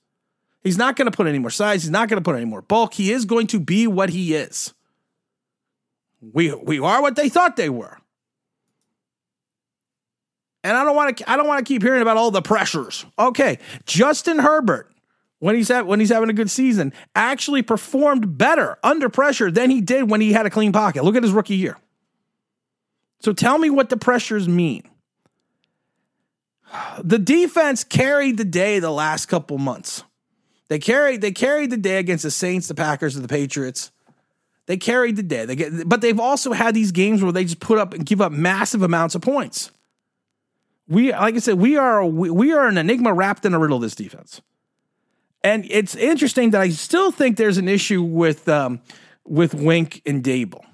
He's 0.62 0.78
not 0.78 0.96
going 0.96 1.10
to 1.10 1.16
put 1.16 1.26
any 1.26 1.40
more 1.40 1.50
size. 1.50 1.82
He's 1.82 1.90
not 1.92 2.08
going 2.08 2.22
to 2.22 2.24
put 2.24 2.36
any 2.36 2.46
more 2.46 2.62
bulk. 2.62 2.94
He 2.94 3.12
is 3.12 3.26
going 3.26 3.48
to 3.48 3.60
be 3.60 3.88
what 3.88 4.12
he 4.12 4.36
is. 4.36 4.76
We 6.22 6.54
we 6.54 6.80
are 6.80 7.02
what 7.02 7.16
they 7.16 7.30
thought 7.30 7.56
they 7.56 7.70
were. 7.70 7.98
And 10.64 10.78
I 10.78 10.84
don't 10.86 10.96
want 10.96 11.18
to 11.18 11.30
I 11.30 11.36
don't 11.36 11.48
want 11.48 11.66
to 11.66 11.74
keep 11.74 11.82
hearing 11.82 12.04
about 12.04 12.16
all 12.16 12.30
the 12.30 12.44
pressures. 12.44 13.04
Okay, 13.18 13.58
Justin 13.86 14.38
Herbert 14.38 14.92
when 15.40 15.56
he's 15.56 15.72
at 15.72 15.88
when 15.88 16.00
he's 16.00 16.12
having 16.12 16.30
a 16.30 16.34
good 16.34 16.52
season 16.52 16.94
actually 17.16 17.64
performed 17.64 18.38
better 18.38 18.78
under 18.84 19.10
pressure 19.10 19.50
than 19.50 19.72
he 19.72 19.82
did 19.82 20.12
when 20.12 20.22
he 20.22 20.32
had 20.32 20.46
a 20.46 20.52
clean 20.52 20.72
pocket. 20.72 21.04
Look 21.04 21.16
at 21.16 21.24
his 21.24 21.34
rookie 21.34 21.56
year. 21.56 21.78
So 23.20 23.34
tell 23.34 23.58
me 23.58 23.72
what 23.72 23.90
the 23.90 23.98
pressures 23.98 24.48
mean 24.48 24.84
the 27.04 27.20
defense 27.20 27.84
carried 27.84 28.38
the 28.38 28.46
day 28.46 28.80
the 28.80 28.92
last 28.92 29.28
couple 29.28 29.58
months. 29.58 30.04
They 30.70 30.80
carried 30.80 31.22
they 31.22 31.32
carried 31.32 31.70
the 31.70 31.78
day 31.78 31.98
against 31.98 32.24
the 32.24 32.32
Saints, 32.32 32.68
the 32.68 32.76
Packers, 32.76 33.16
and 33.16 33.24
the 33.24 33.30
Patriots. 33.30 33.92
They 34.66 34.78
carried 34.78 35.18
the 35.18 35.24
day. 35.24 35.46
They 35.46 35.56
get, 35.56 35.88
but 35.88 36.02
they've 36.02 36.20
also 36.20 36.54
had 36.54 36.74
these 36.74 36.92
games 36.92 37.22
where 37.22 37.34
they 37.34 37.44
just 37.44 37.60
put 37.60 37.78
up 37.78 37.94
and 37.94 38.06
give 38.06 38.22
up 38.22 38.32
massive 38.32 38.82
amounts 38.82 39.14
of 39.14 39.22
points. 39.22 39.72
We, 40.88 41.12
like 41.12 41.36
I 41.36 41.40
said, 41.40 41.56
we 41.56 41.76
are 41.76 42.06
we, 42.06 42.54
are 42.54 42.68
an 42.68 42.78
enigma 42.78 43.14
wrapped 43.14 43.46
in 43.46 43.54
a 43.54 43.60
riddle. 43.60 43.80
This 43.80 43.96
defense, 43.96 44.42
and 45.44 45.66
it's 45.70 45.96
interesting 45.96 46.52
that 46.52 46.62
I 46.62 46.70
still 46.70 47.12
think 47.12 47.38
there's 47.38 47.58
an 47.58 47.68
issue 47.68 48.02
with 48.02 48.48
um, 48.50 48.82
with 49.26 49.54
Wink 49.54 50.02
and 50.06 50.24
Daboll 50.24 50.66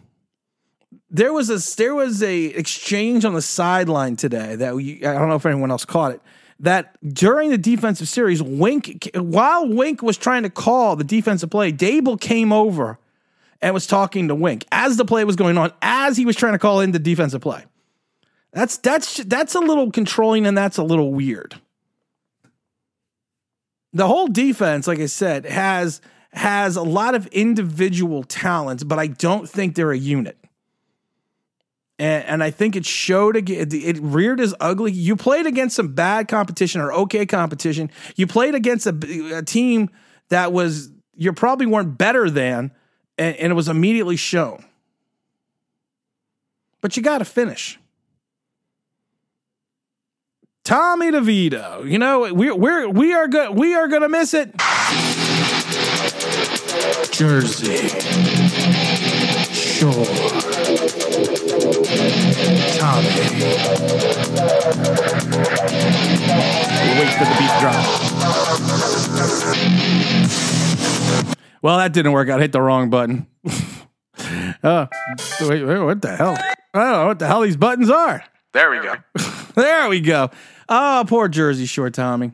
there 1.12 1.34
was 1.34 1.50
a 1.50 1.78
there 1.78 1.96
was 1.96 2.22
a 2.24 2.46
exchange 2.46 3.25
on 3.25 3.34
the 3.34 3.42
sideline 3.42 4.16
today 4.16 4.56
that 4.56 4.75
we, 4.75 5.06
I 5.06 5.13
don't 5.13 5.30
know 5.30 5.36
if 5.36 5.46
anyone 5.46 5.72
else 5.72 5.86
caught 5.86 6.13
it. 6.13 6.22
That 6.62 6.98
during 7.13 7.51
the 7.51 7.58
defensive 7.58 8.08
series, 8.08 8.44
Wink 8.44 9.10
while 9.16 9.68
Wink 9.68 10.01
was 10.01 10.18
trying 10.18 10.44
to 10.44 10.50
call 10.50 10.96
the 10.96 11.04
defensive 11.04 11.50
play, 11.50 11.72
Daboll 11.72 12.20
came 12.20 12.51
over 12.51 13.00
and 13.62 13.74
was 13.74 13.88
talking 13.88 14.28
to 14.28 14.36
Wink 14.36 14.66
as 14.72 14.98
the 14.98 15.06
play 15.06 15.24
was 15.24 15.36
going 15.36 15.58
on, 15.58 15.72
as 15.82 16.18
he 16.18 16.25
was 16.25 16.36
trying 16.36 16.54
to 16.54 16.60
call 16.60 16.82
in 16.82 16.92
the 16.92 17.00
defensive 17.00 17.42
play. 17.42 17.63
That's 18.51 18.78
that's 18.78 19.18
that's 19.24 19.56
a 19.56 19.60
little 19.60 19.92
controlling 19.92 20.46
and 20.46 20.58
that's 20.58 20.78
a 20.78 20.84
little 20.84 21.13
weird. 21.13 21.56
the 23.94 24.08
whole 24.08 24.28
defense, 24.28 24.88
like 24.88 25.00
I 25.00 25.08
said, 25.08 25.46
has 25.46 26.01
has 26.32 26.75
a 26.75 26.84
lot 26.84 27.16
of 27.16 27.25
individual 27.28 28.24
talents, 28.24 28.84
but 28.84 29.00
I 29.00 29.08
don't 29.08 29.50
think 29.50 29.75
they're 29.75 29.92
a 29.92 29.98
unit. 29.98 30.38
And, 32.00 32.24
and 32.25 32.44
I 32.44 32.50
think 32.50 32.77
it 32.77 32.86
showed 32.86 33.36
again. 33.36 33.68
It 33.72 34.00
reared 34.00 34.39
as 34.39 34.56
ugly. 34.62 34.94
You 34.94 35.18
played 35.18 35.46
against 35.46 35.75
some 35.75 35.94
bad 35.94 36.29
competition 36.29 36.79
or 36.79 36.94
okay 36.94 37.25
competition. 37.25 37.91
You 38.15 38.25
played 38.25 38.56
against 38.56 38.88
a, 38.88 39.38
a 39.38 39.44
team 39.44 39.89
that 40.29 40.53
was 40.53 40.89
you 41.15 41.34
probably 41.34 41.65
weren't 41.65 41.98
better 41.98 42.29
than, 42.29 42.72
and, 43.18 43.36
and 43.36 43.51
it 43.51 43.56
was 43.56 43.68
immediately 43.68 44.15
shown. 44.15 44.63
But 46.79 46.96
you 46.96 47.03
got 47.03 47.18
to 47.18 47.25
finish. 47.25 47.77
Tommy 50.63 51.12
DeVito. 51.12 51.89
You 51.89 51.98
know, 51.98 52.34
we 52.34 52.50
we're 52.51 52.88
we 52.88 53.13
are 53.13 53.27
good 53.27 53.58
we 53.58 53.75
are 53.75 53.88
gonna 53.89 54.08
miss 54.08 54.34
it. 54.34 54.56
Jersey. 57.12 57.89
Shore. 59.51 60.49
Tommy. 61.89 63.10
Wait 67.00 67.13
for 67.13 67.25
the 67.25 67.36
beat 67.39 67.53
drop. 67.60 67.84
Well, 71.62 71.77
that 71.79 71.93
didn't 71.93 72.12
work. 72.12 72.29
I 72.29 72.39
hit 72.39 72.51
the 72.51 72.62
wrong 72.62 72.89
button. 72.89 73.25
uh, 74.63 74.86
wait, 75.41 75.63
wait, 75.63 75.79
what 75.79 76.01
the 76.01 76.15
hell? 76.15 76.38
I 76.74 76.79
don't 76.79 76.91
know 76.91 77.08
what 77.08 77.19
the 77.19 77.27
hell 77.27 77.41
these 77.41 77.58
buttons 77.58 77.89
are. 77.89 78.24
There 78.53 78.69
we 78.69 78.79
go. 78.81 78.93
there 79.55 79.89
we 79.89 80.00
go. 80.00 80.29
Oh, 80.67 81.03
poor 81.08 81.27
Jersey 81.27 81.65
Shore 81.65 81.89
Tommy. 81.89 82.34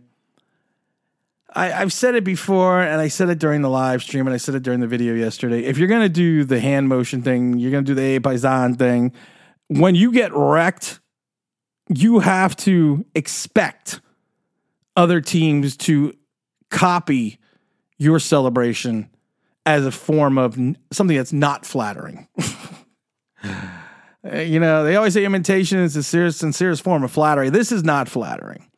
I, 1.58 1.68
have 1.70 1.94
said 1.94 2.16
it 2.16 2.26
before, 2.26 2.82
and 2.82 3.00
I 3.00 3.08
said 3.08 3.30
it 3.30 3.40
during 3.40 3.62
the 3.62 3.70
live 3.70 4.04
stream, 4.04 4.28
and 4.28 4.34
I 4.34 4.38
said 4.38 4.56
it 4.56 4.64
during 4.64 4.82
the 4.82 4.88
video 4.88 5.14
yesterday. 5.14 5.64
If 5.64 5.78
you're 5.78 5.88
gonna 5.88 6.10
do 6.10 6.44
the 6.44 6.60
hand 6.60 6.90
motion 6.90 7.22
thing, 7.22 7.58
you're 7.58 7.72
gonna 7.72 7.84
do 7.84 7.96
the 7.96 8.18
A 8.18 8.20
Paisan 8.20 8.78
thing. 8.78 9.14
When 9.68 9.96
you 9.96 10.12
get 10.12 10.32
wrecked, 10.34 11.00
you 11.90 12.20
have 12.20 12.56
to 12.58 13.06
expect 13.16 14.02
other 14.96 15.22
teams 15.22 15.76
to 15.78 16.16
copy 16.70 17.40
your 17.98 18.20
celebration 18.20 19.10
as 19.66 19.86
a 19.86 19.92
form 19.92 20.38
of 20.38 20.58
something 20.92 21.18
that's 21.18 21.34
not 21.34 21.66
flattering. 21.66 22.28
you 24.34 24.60
know, 24.60 24.84
they 24.84 24.96
always 24.96 25.14
say 25.14 25.26
imitation 25.26 25.80
is 25.80 25.94
the 25.94 26.04
sincerest, 26.04 26.40
sincerest 26.40 26.84
form 26.84 27.04
of 27.04 27.12
flattery. 27.12 27.50
This 27.50 27.72
is 27.72 27.84
not 27.84 28.08
flattering. 28.08 28.70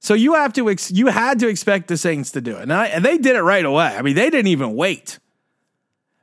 So 0.00 0.14
you 0.14 0.34
have 0.34 0.52
to 0.54 0.68
ex- 0.68 0.90
you 0.90 1.06
had 1.06 1.38
to 1.38 1.48
expect 1.48 1.88
the 1.88 1.96
Saints 1.96 2.32
to 2.32 2.40
do 2.40 2.56
it, 2.56 2.62
and, 2.62 2.72
I, 2.72 2.86
and 2.86 3.04
they 3.04 3.18
did 3.18 3.36
it 3.36 3.42
right 3.42 3.64
away. 3.64 3.94
I 3.96 4.02
mean, 4.02 4.16
they 4.16 4.30
didn't 4.30 4.48
even 4.48 4.74
wait 4.74 5.20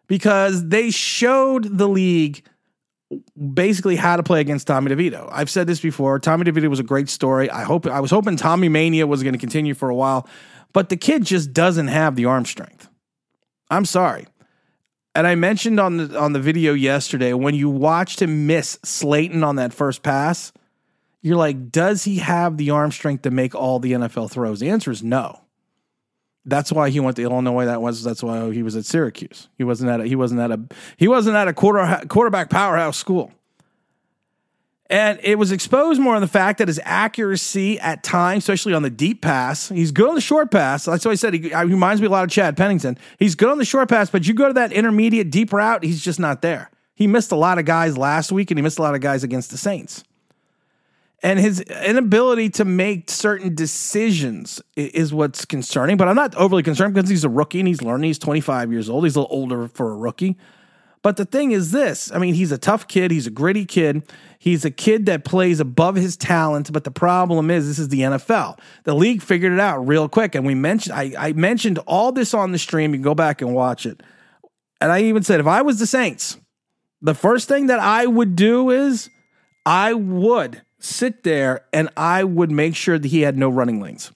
because 0.08 0.67
they 0.67 0.91
showed 0.91 1.77
the 1.77 1.88
league 1.88 2.43
basically 3.54 3.96
how 3.96 4.18
to 4.18 4.24
play 4.24 4.39
against 4.42 4.68
Tommy 4.68 4.94
DeVito. 4.94 5.28
I've 5.32 5.50
said 5.50 5.68
this 5.68 5.80
before. 5.80 6.20
Tommy 6.20 6.46
DeVito 6.46 6.70
was 6.70 6.80
a 6.80 6.84
great 6.84 7.10
story. 7.10 7.50
I 7.50 7.63
hope 7.63 7.88
I 7.88 8.00
was 8.00 8.12
hoping 8.12 8.36
Tommy 8.36 8.70
Mania 8.70 9.08
was 9.08 9.24
going 9.24 9.34
to 9.34 9.39
continue 9.39 9.74
for 9.74 9.89
a 9.89 9.96
while, 9.96 10.28
but 10.74 10.89
the 10.89 10.98
kid 10.98 11.25
just 11.25 11.54
doesn't 11.54 11.88
have 11.88 12.16
the 12.16 12.25
arm 12.25 12.46
strength. 12.46 12.88
I'm 13.70 13.86
sorry. 13.86 14.28
And 15.16 15.25
I 15.25 15.36
mentioned 15.36 15.80
on 15.80 15.98
the 15.98 16.20
on 16.20 16.34
the 16.34 16.39
video 16.39 16.74
yesterday 16.74 17.34
when 17.34 17.56
you 17.56 17.70
watched 17.70 18.22
him 18.22 18.46
miss 18.48 18.78
Slayton 18.84 19.44
on 19.44 19.56
that 19.56 19.74
first 19.74 20.04
pass, 20.04 20.54
you're 21.22 21.36
like, 21.36 21.72
does 21.72 22.04
he 22.04 22.18
have 22.18 22.58
the 22.58 22.70
arm 22.70 22.92
strength 22.92 23.24
to 23.24 23.32
make 23.32 23.56
all 23.56 23.80
the 23.80 23.94
NFL 23.94 24.32
throws? 24.32 24.60
The 24.60 24.70
answer 24.70 24.92
is 24.92 25.04
no. 25.04 25.42
That's 26.46 26.72
why 26.72 26.89
he 26.89 27.00
went 27.00 27.17
to 27.17 27.24
Illinois. 27.24 27.65
That 27.65 27.81
was 27.81 28.03
that's 28.03 28.24
why 28.24 28.51
he 28.51 28.63
was 28.63 28.75
at 28.75 28.86
Syracuse. 28.86 29.50
He 29.58 29.63
wasn't 29.63 29.91
at 29.91 30.01
a, 30.01 30.05
he 30.05 30.15
wasn't 30.15 30.39
at 30.41 30.51
a 30.51 30.60
he 30.98 31.08
wasn't 31.08 31.36
at 31.36 31.48
a 31.48 31.53
quarter 31.53 32.01
quarterback 32.08 32.50
powerhouse 32.50 32.98
school. 32.98 33.31
And 34.91 35.19
it 35.22 35.38
was 35.38 35.51
exposed 35.51 36.01
more 36.01 36.15
on 36.15 36.22
the 36.22 36.27
fact 36.27 36.58
that 36.58 36.67
his 36.67 36.79
accuracy 36.84 37.79
at 37.79 38.01
times, 38.01 38.43
especially 38.43 38.74
on 38.74 38.81
the 38.81 38.89
deep 38.89 39.22
pass, 39.22 39.69
he's 39.69 39.91
good 39.91 40.10
on 40.10 40.15
the 40.15 40.22
short 40.22 40.50
pass. 40.50 40.86
That's 40.86 41.05
why 41.05 41.12
I 41.12 41.15
said 41.15 41.36
he, 41.36 41.50
he 41.50 41.55
reminds 41.55 42.01
me 42.01 42.08
a 42.08 42.10
lot 42.10 42.24
of 42.24 42.31
Chad 42.31 42.58
Pennington. 42.58 42.98
He's 43.19 43.36
good 43.36 43.50
on 43.50 43.60
the 43.60 43.65
short 43.65 43.88
pass, 43.88 44.10
but 44.10 44.27
you 44.27 44.34
go 44.34 44.48
to 44.48 44.53
that 44.53 44.72
intermediate 44.74 45.29
deep 45.29 45.53
route, 45.53 45.84
he's 45.84 46.01
just 46.03 46.19
not 46.19 46.41
there. 46.41 46.72
He 46.96 47.05
missed 47.05 47.31
a 47.31 47.36
lot 47.36 47.60
of 47.60 47.65
guys 47.65 48.00
last 48.00 48.31
week, 48.31 48.50
and 48.50 48.58
he 48.58 48.63
missed 48.63 48.79
a 48.79 48.81
lot 48.81 48.96
of 48.96 49.01
guys 49.01 49.24
against 49.24 49.51
the 49.51 49.58
Saints 49.58 50.03
and 51.22 51.40
his 51.40 51.62
inability 51.62 52.50
to 52.52 52.66
make 52.66 53.10
certain 53.10 53.56
decisions 53.56 54.62
is 54.76 55.14
what's 55.14 55.46
concerning. 55.46 55.98
But 55.98 56.08
I'm 56.08 56.16
not 56.16 56.36
overly 56.36 56.64
concerned 56.64 56.94
because 56.94 57.10
he's 57.10 57.24
a 57.24 57.30
rookie 57.30 57.60
and 57.60 57.68
he's 57.68 57.82
learning. 57.82 58.08
He's 58.08 58.20
25 58.20 58.72
years 58.72 58.90
old. 58.90 59.04
He's 59.04 59.16
a 59.16 59.22
little 59.22 59.36
older 59.36 59.68
for 59.68 59.92
a 59.92 59.96
rookie. 59.96 60.38
But 61.02 61.18
the 61.18 61.26
thing 61.26 61.52
is 61.52 61.72
this 61.72 62.12
I 62.12 62.18
mean, 62.18 62.34
he's 62.34 62.52
a 62.52 62.58
tough 62.58 62.88
kid. 62.88 63.12
He's 63.12 63.28
a 63.28 63.32
gritty 63.32 63.66
kid. 63.66 64.04
He's 64.38 64.64
a 64.64 64.72
kid 64.72 65.06
that 65.08 65.26
plays 65.26 65.60
above 65.60 65.96
his 65.96 66.16
talent. 66.16 66.72
But 66.72 66.84
the 66.84 66.92
problem 66.92 67.52
is, 67.52 67.68
this 67.68 67.80
is 67.80 67.90
the 67.90 68.02
NFL. 68.02 68.60
The 68.84 68.96
league 68.96 69.22
figured 69.22 69.54
it 69.54 69.60
out 69.60 69.86
real 69.86 70.08
quick. 70.08 70.36
And 70.36 70.46
we 70.46 70.56
mentioned, 70.56 70.96
I, 70.96 71.14
I 71.18 71.34
mentioned 71.34 71.80
all 71.80 72.12
this 72.12 72.34
on 72.34 72.52
the 72.52 72.60
stream. 72.60 72.92
You 72.92 72.98
can 72.98 73.04
go 73.04 73.16
back 73.16 73.42
and 73.42 73.54
watch 73.54 73.86
it. 73.86 74.02
And 74.82 74.92
I 74.92 75.04
even 75.04 75.24
said, 75.24 75.42
if 75.42 75.48
I 75.48 75.62
was 75.62 75.80
the 75.80 75.88
Saints, 75.88 76.38
the 77.02 77.14
first 77.14 77.48
thing 77.48 77.68
that 77.68 77.80
I 77.80 78.06
would 78.06 78.36
do 78.36 78.70
is 78.70 79.10
I 79.66 79.94
would 79.94 80.62
sit 80.79 81.24
there 81.24 81.65
and 81.71 81.89
I 81.95 82.24
would 82.24 82.51
make 82.51 82.75
sure 82.75 82.98
that 82.98 83.07
he 83.07 83.21
had 83.21 83.38
no 83.38 83.50
running 83.50 83.81
lanes. 83.81 84.12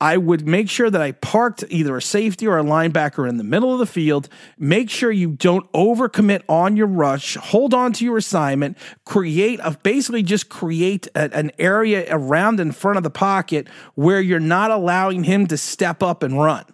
I 0.00 0.16
would 0.16 0.46
make 0.46 0.70
sure 0.70 0.90
that 0.90 1.00
I 1.00 1.12
parked 1.12 1.64
either 1.68 1.96
a 1.96 2.02
safety 2.02 2.46
or 2.46 2.56
a 2.56 2.62
linebacker 2.62 3.28
in 3.28 3.36
the 3.36 3.44
middle 3.44 3.72
of 3.72 3.80
the 3.80 3.86
field. 3.86 4.28
Make 4.56 4.90
sure 4.90 5.10
you 5.10 5.30
don't 5.30 5.70
overcommit 5.72 6.42
on 6.48 6.76
your 6.76 6.86
rush. 6.86 7.34
Hold 7.34 7.74
on 7.74 7.92
to 7.94 8.04
your 8.04 8.16
assignment. 8.16 8.78
Create 9.04 9.58
a 9.60 9.76
basically 9.82 10.22
just 10.22 10.48
create 10.48 11.08
a, 11.16 11.36
an 11.36 11.50
area 11.58 12.06
around 12.10 12.60
in 12.60 12.70
front 12.70 12.96
of 12.96 13.02
the 13.02 13.10
pocket 13.10 13.66
where 13.96 14.20
you're 14.20 14.38
not 14.38 14.70
allowing 14.70 15.24
him 15.24 15.48
to 15.48 15.56
step 15.56 16.00
up 16.00 16.22
and 16.22 16.38
run. 16.38 16.64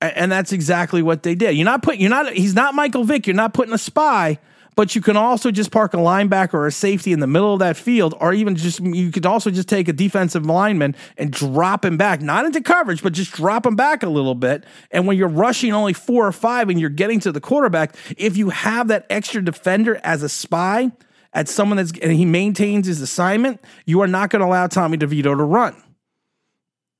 And 0.00 0.32
that's 0.32 0.52
exactly 0.52 1.02
what 1.02 1.22
they 1.24 1.34
did. 1.34 1.54
You're 1.56 1.66
not 1.66 1.82
putting. 1.82 2.00
You're 2.00 2.10
not. 2.10 2.32
He's 2.32 2.54
not 2.54 2.74
Michael 2.74 3.04
Vick. 3.04 3.26
You're 3.26 3.36
not 3.36 3.54
putting 3.54 3.74
a 3.74 3.78
spy 3.78 4.38
but 4.74 4.94
you 4.94 5.00
can 5.00 5.16
also 5.16 5.50
just 5.50 5.70
park 5.70 5.94
a 5.94 5.98
linebacker 5.98 6.54
or 6.54 6.66
a 6.66 6.72
safety 6.72 7.12
in 7.12 7.20
the 7.20 7.26
middle 7.26 7.52
of 7.52 7.58
that 7.60 7.76
field, 7.76 8.14
or 8.20 8.32
even 8.32 8.56
just 8.56 8.80
you 8.80 9.10
could 9.10 9.26
also 9.26 9.50
just 9.50 9.68
take 9.68 9.88
a 9.88 9.92
defensive 9.92 10.46
lineman 10.46 10.94
and 11.16 11.30
drop 11.30 11.84
him 11.84 11.96
back, 11.96 12.22
not 12.22 12.44
into 12.44 12.60
coverage, 12.60 13.02
but 13.02 13.12
just 13.12 13.32
drop 13.32 13.66
him 13.66 13.76
back 13.76 14.02
a 14.02 14.08
little 14.08 14.34
bit. 14.34 14.64
And 14.90 15.06
when 15.06 15.16
you're 15.16 15.28
rushing 15.28 15.72
only 15.72 15.92
four 15.92 16.26
or 16.26 16.32
five 16.32 16.68
and 16.68 16.80
you're 16.80 16.90
getting 16.90 17.20
to 17.20 17.32
the 17.32 17.40
quarterback, 17.40 17.94
if 18.16 18.36
you 18.36 18.50
have 18.50 18.88
that 18.88 19.06
extra 19.10 19.44
defender 19.44 20.00
as 20.02 20.22
a 20.22 20.28
spy, 20.28 20.92
at 21.34 21.48
someone 21.48 21.78
that's 21.78 21.92
and 22.00 22.12
he 22.12 22.24
maintains 22.24 22.86
his 22.86 23.00
assignment, 23.00 23.60
you 23.86 24.00
are 24.00 24.06
not 24.06 24.30
going 24.30 24.40
to 24.40 24.46
allow 24.46 24.66
Tommy 24.66 24.98
DeVito 24.98 25.36
to 25.36 25.44
run. 25.44 25.74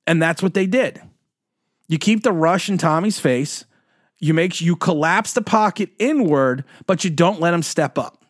And 0.07 0.21
that's 0.21 0.41
what 0.41 0.53
they 0.53 0.65
did. 0.65 1.01
You 1.87 1.97
keep 1.97 2.23
the 2.23 2.31
rush 2.31 2.69
in 2.69 2.77
Tommy's 2.77 3.19
face. 3.19 3.65
You 4.23 4.33
make 4.33 4.61
you 4.61 4.77
collapse 4.77 5.33
the 5.33 5.41
pocket 5.41 5.89
inward, 5.99 6.63
but 6.87 7.03
you 7.03 7.09
don't 7.09 7.41
let 7.41 7.53
him 7.53 7.61
step 7.61 7.97
up. 7.97 8.23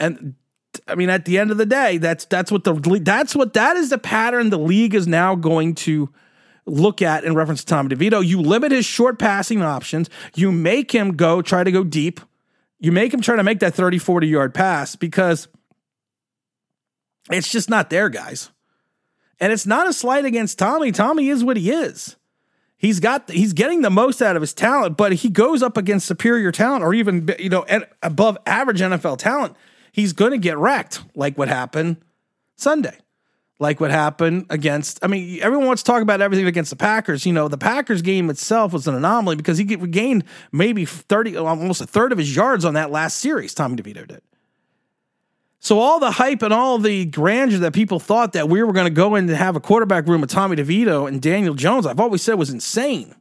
And 0.00 0.34
I 0.88 0.96
mean, 0.96 1.08
at 1.08 1.24
the 1.24 1.38
end 1.38 1.52
of 1.52 1.56
the 1.56 1.64
day, 1.64 1.98
that's 1.98 2.24
that's 2.24 2.50
what 2.50 2.64
the 2.64 2.72
that's 3.00 3.36
what 3.36 3.52
that 3.52 3.76
is 3.76 3.90
the 3.90 3.98
pattern 3.98 4.50
the 4.50 4.58
league 4.58 4.92
is 4.92 5.06
now 5.06 5.36
going 5.36 5.76
to 5.76 6.12
look 6.66 7.00
at 7.00 7.22
in 7.22 7.36
reference 7.36 7.60
to 7.60 7.66
Tommy 7.66 7.94
DeVito. 7.94 8.26
You 8.26 8.40
limit 8.40 8.72
his 8.72 8.84
short 8.84 9.20
passing 9.20 9.62
options. 9.62 10.10
You 10.34 10.50
make 10.50 10.90
him 10.90 11.12
go 11.12 11.40
try 11.40 11.62
to 11.62 11.70
go 11.70 11.84
deep. 11.84 12.20
You 12.80 12.90
make 12.90 13.14
him 13.14 13.20
try 13.20 13.36
to 13.36 13.44
make 13.44 13.60
that 13.60 13.74
30, 13.74 13.98
40 13.98 14.26
yard 14.26 14.52
pass 14.52 14.96
because 14.96 15.46
it's 17.30 17.52
just 17.52 17.70
not 17.70 17.88
there, 17.88 18.08
guys. 18.08 18.50
And 19.38 19.52
it's 19.52 19.64
not 19.64 19.86
a 19.86 19.92
slight 19.92 20.24
against 20.24 20.58
Tommy. 20.58 20.90
Tommy 20.90 21.28
is 21.28 21.44
what 21.44 21.56
he 21.56 21.70
is. 21.70 22.16
He's 22.76 23.00
got 23.00 23.30
he's 23.30 23.52
getting 23.52 23.82
the 23.82 23.90
most 23.90 24.20
out 24.20 24.36
of 24.36 24.42
his 24.42 24.52
talent, 24.52 24.96
but 24.96 25.12
he 25.12 25.30
goes 25.30 25.62
up 25.62 25.76
against 25.76 26.06
superior 26.06 26.52
talent 26.52 26.84
or 26.84 26.92
even 26.92 27.28
you 27.38 27.48
know 27.48 27.64
above 28.02 28.36
average 28.46 28.80
NFL 28.80 29.18
talent. 29.18 29.56
He's 29.92 30.12
going 30.12 30.32
to 30.32 30.38
get 30.38 30.58
wrecked, 30.58 31.02
like 31.14 31.38
what 31.38 31.48
happened 31.48 31.98
Sunday, 32.56 32.98
like 33.60 33.80
what 33.80 33.92
happened 33.92 34.46
against. 34.50 34.98
I 35.04 35.06
mean, 35.06 35.40
everyone 35.40 35.68
wants 35.68 35.82
to 35.82 35.90
talk 35.90 36.02
about 36.02 36.20
everything 36.20 36.46
against 36.46 36.70
the 36.70 36.76
Packers. 36.76 37.24
You 37.24 37.32
know, 37.32 37.46
the 37.46 37.56
Packers 37.56 38.02
game 38.02 38.28
itself 38.28 38.72
was 38.72 38.88
an 38.88 38.94
anomaly 38.96 39.36
because 39.36 39.56
he 39.56 39.64
gained 39.64 40.24
maybe 40.50 40.84
thirty, 40.84 41.36
almost 41.36 41.80
a 41.80 41.86
third 41.86 42.10
of 42.10 42.18
his 42.18 42.34
yards 42.34 42.64
on 42.64 42.74
that 42.74 42.90
last 42.90 43.18
series. 43.18 43.54
Tommy 43.54 43.76
DeVito 43.76 44.06
did. 44.06 44.20
So 45.64 45.78
all 45.78 45.98
the 45.98 46.10
hype 46.10 46.42
and 46.42 46.52
all 46.52 46.76
the 46.76 47.06
grandeur 47.06 47.58
that 47.60 47.72
people 47.72 47.98
thought 47.98 48.34
that 48.34 48.50
we 48.50 48.62
were 48.62 48.74
going 48.74 48.84
to 48.84 48.90
go 48.90 49.14
in 49.14 49.26
and 49.30 49.38
have 49.38 49.56
a 49.56 49.60
quarterback 49.60 50.06
room 50.06 50.20
with 50.20 50.28
Tommy 50.28 50.56
DeVito 50.56 51.08
and 51.08 51.22
Daniel 51.22 51.54
Jones, 51.54 51.86
I've 51.86 51.98
always 51.98 52.20
said 52.20 52.34
was 52.34 52.50
insane. 52.50 53.14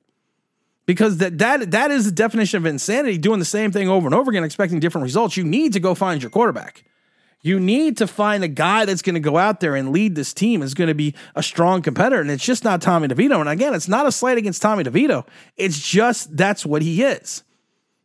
Because 0.85 1.19
that 1.19 1.37
that 1.37 1.71
that 1.71 1.89
is 1.89 2.03
the 2.03 2.11
definition 2.11 2.57
of 2.57 2.65
insanity, 2.65 3.17
doing 3.17 3.39
the 3.39 3.45
same 3.45 3.71
thing 3.71 3.87
over 3.87 4.05
and 4.05 4.13
over 4.13 4.29
again, 4.29 4.43
expecting 4.43 4.81
different 4.81 5.03
results. 5.03 5.37
You 5.37 5.45
need 5.45 5.71
to 5.71 5.79
go 5.79 5.95
find 5.95 6.21
your 6.21 6.29
quarterback. 6.29 6.83
You 7.43 7.61
need 7.61 7.95
to 7.99 8.07
find 8.07 8.43
a 8.43 8.49
guy 8.49 8.83
that's 8.83 9.01
going 9.01 9.15
to 9.15 9.21
go 9.21 9.37
out 9.37 9.61
there 9.61 9.77
and 9.77 9.93
lead 9.93 10.15
this 10.15 10.33
team 10.33 10.61
is 10.61 10.73
going 10.73 10.89
to 10.89 10.93
be 10.93 11.15
a 11.35 11.43
strong 11.43 11.81
competitor. 11.81 12.19
And 12.19 12.29
it's 12.29 12.43
just 12.43 12.65
not 12.65 12.81
Tommy 12.81 13.07
DeVito. 13.07 13.39
And 13.39 13.47
again, 13.47 13.73
it's 13.73 13.87
not 13.87 14.05
a 14.05 14.11
slight 14.11 14.37
against 14.37 14.61
Tommy 14.61 14.83
DeVito. 14.83 15.25
It's 15.55 15.79
just 15.79 16.35
that's 16.35 16.65
what 16.65 16.81
he 16.81 17.03
is. 17.03 17.43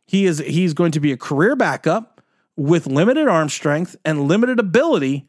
He 0.05 0.25
is 0.25 0.39
he's 0.39 0.73
going 0.73 0.93
to 0.93 1.01
be 1.01 1.11
a 1.11 1.17
career 1.17 1.57
backup 1.57 2.18
with 2.59 2.85
limited 2.85 3.27
arm 3.29 3.47
strength 3.47 3.95
and 4.03 4.27
limited 4.27 4.59
ability. 4.59 5.25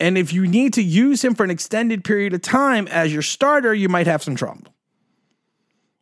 And 0.00 0.18
if 0.18 0.32
you 0.32 0.46
need 0.46 0.74
to 0.74 0.82
use 0.82 1.24
him 1.24 1.34
for 1.34 1.44
an 1.44 1.50
extended 1.50 2.02
period 2.02 2.34
of 2.34 2.42
time 2.42 2.88
as 2.88 3.12
your 3.12 3.22
starter, 3.22 3.72
you 3.72 3.88
might 3.88 4.08
have 4.08 4.24
some 4.24 4.34
trouble. 4.34 4.74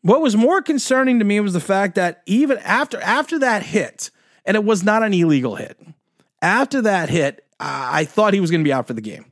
What 0.01 0.23
was 0.23 0.35
more 0.35 0.63
concerning 0.63 1.19
to 1.19 1.25
me 1.25 1.41
was 1.41 1.53
the 1.53 1.61
fact 1.61 1.97
that 1.97 2.23
even 2.27 2.59
after 2.59 2.99
after 3.01 3.39
that 3.41 3.65
hit, 3.65 4.11
and 4.45 4.57
it 4.57 4.65
was 4.65 4.83
not 4.83 5.03
an 5.03 5.13
illegal 5.13 5.57
hit, 5.57 5.79
after 6.41 6.81
that 6.83 7.11
hit, 7.11 7.45
I 7.61 8.05
thought 8.05 8.33
he 8.33 8.41
was 8.41 8.51
going 8.51 8.61
to 8.61 8.69
be 8.69 8.73
out 8.73 8.87
for 8.87 8.95
the 8.95 9.01
game. 9.01 9.27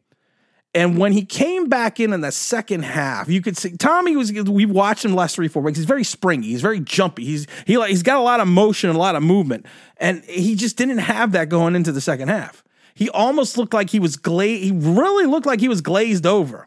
And 0.74 0.98
when 0.98 1.12
he 1.12 1.24
came 1.24 1.68
back 1.68 2.00
in 2.00 2.12
in 2.12 2.20
the 2.20 2.32
second 2.32 2.82
half, 2.82 3.28
you 3.28 3.40
could 3.40 3.56
see 3.56 3.76
Tommy 3.76 4.16
was. 4.16 4.32
We've 4.32 4.70
watched 4.70 5.04
him 5.04 5.12
the 5.12 5.16
last 5.16 5.36
three, 5.36 5.46
four 5.46 5.62
weeks. 5.62 5.78
He's 5.78 5.86
very 5.86 6.02
springy. 6.02 6.48
He's 6.48 6.62
very 6.62 6.80
jumpy. 6.80 7.24
He's 7.24 7.46
he 7.64 7.80
he's 7.86 8.02
got 8.02 8.18
a 8.18 8.22
lot 8.22 8.40
of 8.40 8.48
motion 8.48 8.90
and 8.90 8.96
a 8.96 9.00
lot 9.00 9.14
of 9.14 9.22
movement, 9.22 9.66
and 9.98 10.24
he 10.24 10.56
just 10.56 10.76
didn't 10.76 10.98
have 10.98 11.30
that 11.32 11.48
going 11.48 11.76
into 11.76 11.92
the 11.92 12.00
second 12.00 12.28
half. 12.28 12.64
He 12.94 13.08
almost 13.10 13.56
looked 13.56 13.72
like 13.72 13.90
he 13.90 14.00
was 14.00 14.16
glazed. 14.16 14.64
He 14.64 14.72
really 14.72 15.26
looked 15.26 15.46
like 15.46 15.60
he 15.60 15.68
was 15.68 15.80
glazed 15.80 16.26
over 16.26 16.66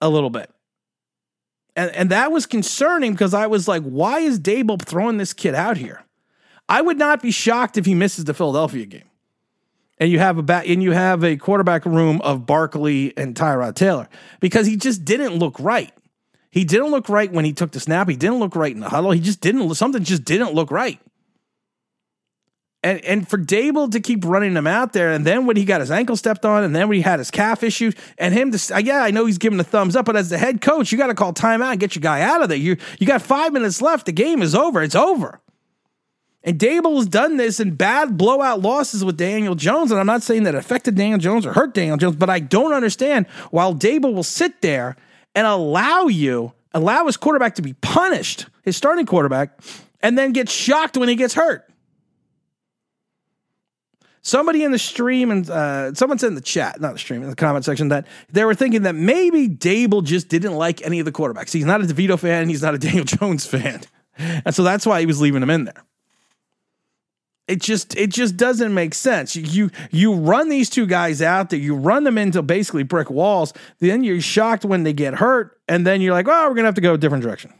a 0.00 0.08
little 0.08 0.30
bit, 0.30 0.50
and 1.76 1.92
and 1.92 2.10
that 2.10 2.32
was 2.32 2.44
concerning 2.44 3.12
because 3.12 3.34
I 3.34 3.46
was 3.46 3.68
like, 3.68 3.84
why 3.84 4.18
is 4.18 4.40
Daboll 4.40 4.82
throwing 4.82 5.18
this 5.18 5.32
kid 5.32 5.54
out 5.54 5.76
here? 5.76 6.02
I 6.68 6.80
would 6.80 6.98
not 6.98 7.22
be 7.22 7.30
shocked 7.30 7.78
if 7.78 7.86
he 7.86 7.94
misses 7.94 8.24
the 8.24 8.34
Philadelphia 8.34 8.86
game 8.86 9.09
and 10.00 10.10
you 10.10 10.18
have 10.18 10.38
a 10.38 10.42
bat 10.42 10.66
and 10.66 10.82
you 10.82 10.92
have 10.92 11.22
a 11.22 11.36
quarterback 11.36 11.84
room 11.84 12.20
of 12.22 12.46
Barkley 12.46 13.16
and 13.16 13.34
Tyrod 13.34 13.74
Taylor 13.74 14.08
because 14.40 14.66
he 14.66 14.76
just 14.76 15.04
didn't 15.04 15.34
look 15.34 15.60
right. 15.60 15.92
He 16.50 16.64
didn't 16.64 16.90
look 16.90 17.08
right 17.08 17.30
when 17.30 17.44
he 17.44 17.52
took 17.52 17.70
the 17.70 17.78
snap. 17.78 18.08
He 18.08 18.16
didn't 18.16 18.40
look 18.40 18.56
right 18.56 18.72
in 18.72 18.80
the 18.80 18.88
huddle. 18.88 19.12
He 19.12 19.20
just 19.20 19.40
didn't. 19.40 19.72
Something 19.74 20.02
just 20.02 20.24
didn't 20.24 20.52
look 20.54 20.72
right. 20.72 20.98
And 22.82 23.04
and 23.04 23.28
for 23.28 23.36
Daboll 23.36 23.92
to 23.92 24.00
keep 24.00 24.24
running 24.24 24.56
him 24.56 24.66
out 24.66 24.94
there, 24.94 25.12
and 25.12 25.26
then 25.26 25.44
when 25.44 25.56
he 25.56 25.66
got 25.66 25.82
his 25.82 25.90
ankle 25.90 26.16
stepped 26.16 26.46
on, 26.46 26.64
and 26.64 26.74
then 26.74 26.88
when 26.88 26.96
he 26.96 27.02
had 27.02 27.18
his 27.18 27.30
calf 27.30 27.62
issue, 27.62 27.92
and 28.16 28.32
him 28.32 28.50
to 28.52 28.82
yeah, 28.82 29.02
I 29.02 29.10
know 29.10 29.26
he's 29.26 29.36
giving 29.36 29.60
a 29.60 29.64
thumbs 29.64 29.94
up, 29.94 30.06
but 30.06 30.16
as 30.16 30.30
the 30.30 30.38
head 30.38 30.62
coach, 30.62 30.90
you 30.90 30.96
got 30.96 31.08
to 31.08 31.14
call 31.14 31.34
timeout 31.34 31.72
and 31.72 31.78
get 31.78 31.94
your 31.94 32.00
guy 32.00 32.22
out 32.22 32.42
of 32.42 32.48
there. 32.48 32.56
You 32.56 32.78
you 32.98 33.06
got 33.06 33.20
five 33.20 33.52
minutes 33.52 33.82
left. 33.82 34.06
The 34.06 34.12
game 34.12 34.40
is 34.40 34.54
over. 34.54 34.82
It's 34.82 34.94
over. 34.94 35.42
And 36.42 36.58
Daboll 36.58 36.96
has 36.96 37.06
done 37.06 37.36
this 37.36 37.60
in 37.60 37.74
bad 37.74 38.16
blowout 38.16 38.60
losses 38.60 39.04
with 39.04 39.18
Daniel 39.18 39.54
Jones. 39.54 39.90
And 39.90 40.00
I'm 40.00 40.06
not 40.06 40.22
saying 40.22 40.44
that 40.44 40.54
affected 40.54 40.94
Daniel 40.94 41.18
Jones 41.18 41.44
or 41.44 41.52
hurt 41.52 41.74
Daniel 41.74 41.98
Jones, 41.98 42.16
but 42.16 42.30
I 42.30 42.38
don't 42.40 42.72
understand 42.72 43.26
while 43.50 43.74
Daboll 43.74 44.14
will 44.14 44.22
sit 44.22 44.62
there 44.62 44.96
and 45.34 45.46
allow 45.46 46.06
you, 46.06 46.52
allow 46.72 47.06
his 47.06 47.18
quarterback 47.18 47.56
to 47.56 47.62
be 47.62 47.74
punished, 47.74 48.46
his 48.62 48.76
starting 48.76 49.04
quarterback, 49.04 49.60
and 50.00 50.16
then 50.16 50.32
get 50.32 50.48
shocked 50.48 50.96
when 50.96 51.10
he 51.10 51.14
gets 51.14 51.34
hurt. 51.34 51.66
Somebody 54.22 54.64
in 54.64 54.72
the 54.72 54.78
stream 54.78 55.30
and 55.30 55.48
uh, 55.48 55.94
someone 55.94 56.18
said 56.18 56.28
in 56.28 56.34
the 56.34 56.42
chat, 56.42 56.80
not 56.80 56.92
the 56.92 56.98
stream, 56.98 57.22
in 57.22 57.30
the 57.30 57.36
comment 57.36 57.64
section, 57.64 57.88
that 57.88 58.06
they 58.30 58.44
were 58.44 58.54
thinking 58.54 58.82
that 58.82 58.94
maybe 58.94 59.48
Daboll 59.48 60.04
just 60.04 60.28
didn't 60.28 60.54
like 60.54 60.84
any 60.84 61.00
of 61.00 61.06
the 61.06 61.12
quarterbacks. 61.12 61.52
He's 61.52 61.64
not 61.64 61.82
a 61.82 61.84
DeVito 61.84 62.18
fan, 62.18 62.48
he's 62.48 62.62
not 62.62 62.74
a 62.74 62.78
Daniel 62.86 63.04
Jones 63.04 63.46
fan. 63.46 63.82
And 64.16 64.54
so 64.54 64.62
that's 64.62 64.86
why 64.86 65.00
he 65.00 65.06
was 65.06 65.20
leaving 65.20 65.42
him 65.42 65.50
in 65.50 65.64
there 65.64 65.84
it 67.50 67.60
just 67.60 67.96
it 67.96 68.10
just 68.10 68.36
doesn't 68.36 68.72
make 68.72 68.94
sense. 68.94 69.34
You 69.34 69.70
you 69.90 70.14
run 70.14 70.48
these 70.48 70.70
two 70.70 70.86
guys 70.86 71.20
out 71.20 71.50
there, 71.50 71.58
you 71.58 71.74
run 71.74 72.04
them 72.04 72.16
into 72.16 72.42
basically 72.42 72.84
brick 72.84 73.10
walls, 73.10 73.52
then 73.80 74.04
you're 74.04 74.20
shocked 74.20 74.64
when 74.64 74.84
they 74.84 74.92
get 74.92 75.14
hurt, 75.14 75.60
and 75.68 75.84
then 75.84 76.00
you're 76.00 76.12
like, 76.12 76.28
oh, 76.28 76.48
we're 76.48 76.54
gonna 76.54 76.68
have 76.68 76.76
to 76.76 76.80
go 76.80 76.94
a 76.94 76.98
different 76.98 77.24
direction. 77.24 77.52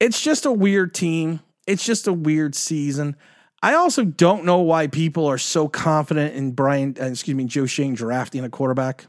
It's 0.00 0.20
just 0.20 0.44
a 0.44 0.52
weird 0.52 0.92
team. 0.92 1.40
It's 1.68 1.84
just 1.84 2.08
a 2.08 2.12
weird 2.12 2.56
season. 2.56 3.16
I 3.62 3.74
also 3.74 4.04
don't 4.04 4.44
know 4.44 4.58
why 4.58 4.88
people 4.88 5.26
are 5.26 5.38
so 5.38 5.68
confident 5.68 6.34
in 6.34 6.50
Brian, 6.52 6.96
uh, 7.00 7.06
excuse 7.06 7.36
me, 7.36 7.44
Joe 7.44 7.64
Schoen 7.64 7.94
drafting 7.94 8.44
a 8.44 8.50
quarterback. 8.50 9.06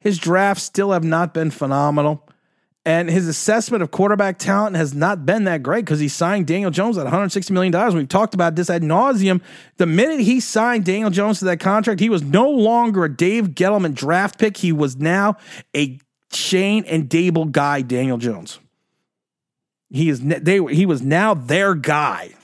His 0.00 0.18
drafts 0.18 0.64
still 0.64 0.90
have 0.90 1.04
not 1.04 1.32
been 1.32 1.50
phenomenal. 1.52 2.28
And 2.84 3.10
his 3.10 3.28
assessment 3.28 3.82
of 3.82 3.90
quarterback 3.90 4.38
talent 4.38 4.76
has 4.76 4.94
not 4.94 5.26
been 5.26 5.44
that 5.44 5.62
great 5.62 5.84
because 5.84 6.00
he 6.00 6.08
signed 6.08 6.46
Daniel 6.46 6.70
Jones 6.70 6.96
at 6.96 7.06
$160 7.06 7.50
million. 7.50 7.94
We've 7.94 8.08
talked 8.08 8.32
about 8.32 8.54
this 8.56 8.70
ad 8.70 8.82
nauseum. 8.82 9.42
The 9.76 9.84
minute 9.86 10.20
he 10.20 10.40
signed 10.40 10.86
Daniel 10.86 11.10
Jones 11.10 11.40
to 11.40 11.44
that 11.46 11.60
contract, 11.60 12.00
he 12.00 12.08
was 12.08 12.22
no 12.22 12.48
longer 12.48 13.04
a 13.04 13.14
Dave 13.14 13.48
Gettleman 13.48 13.94
draft 13.94 14.38
pick. 14.38 14.56
He 14.56 14.72
was 14.72 14.96
now 14.96 15.36
a 15.76 15.98
Schoen 16.32 16.84
and 16.86 17.08
Daboll 17.08 17.50
guy, 17.50 17.82
Daniel 17.82 18.18
Jones. 18.18 18.58
He 19.90 20.08
is 20.08 20.20
they 20.20 20.58
he 20.74 20.86
was 20.86 21.02
now 21.02 21.34
their 21.34 21.74
guy. 21.74 22.34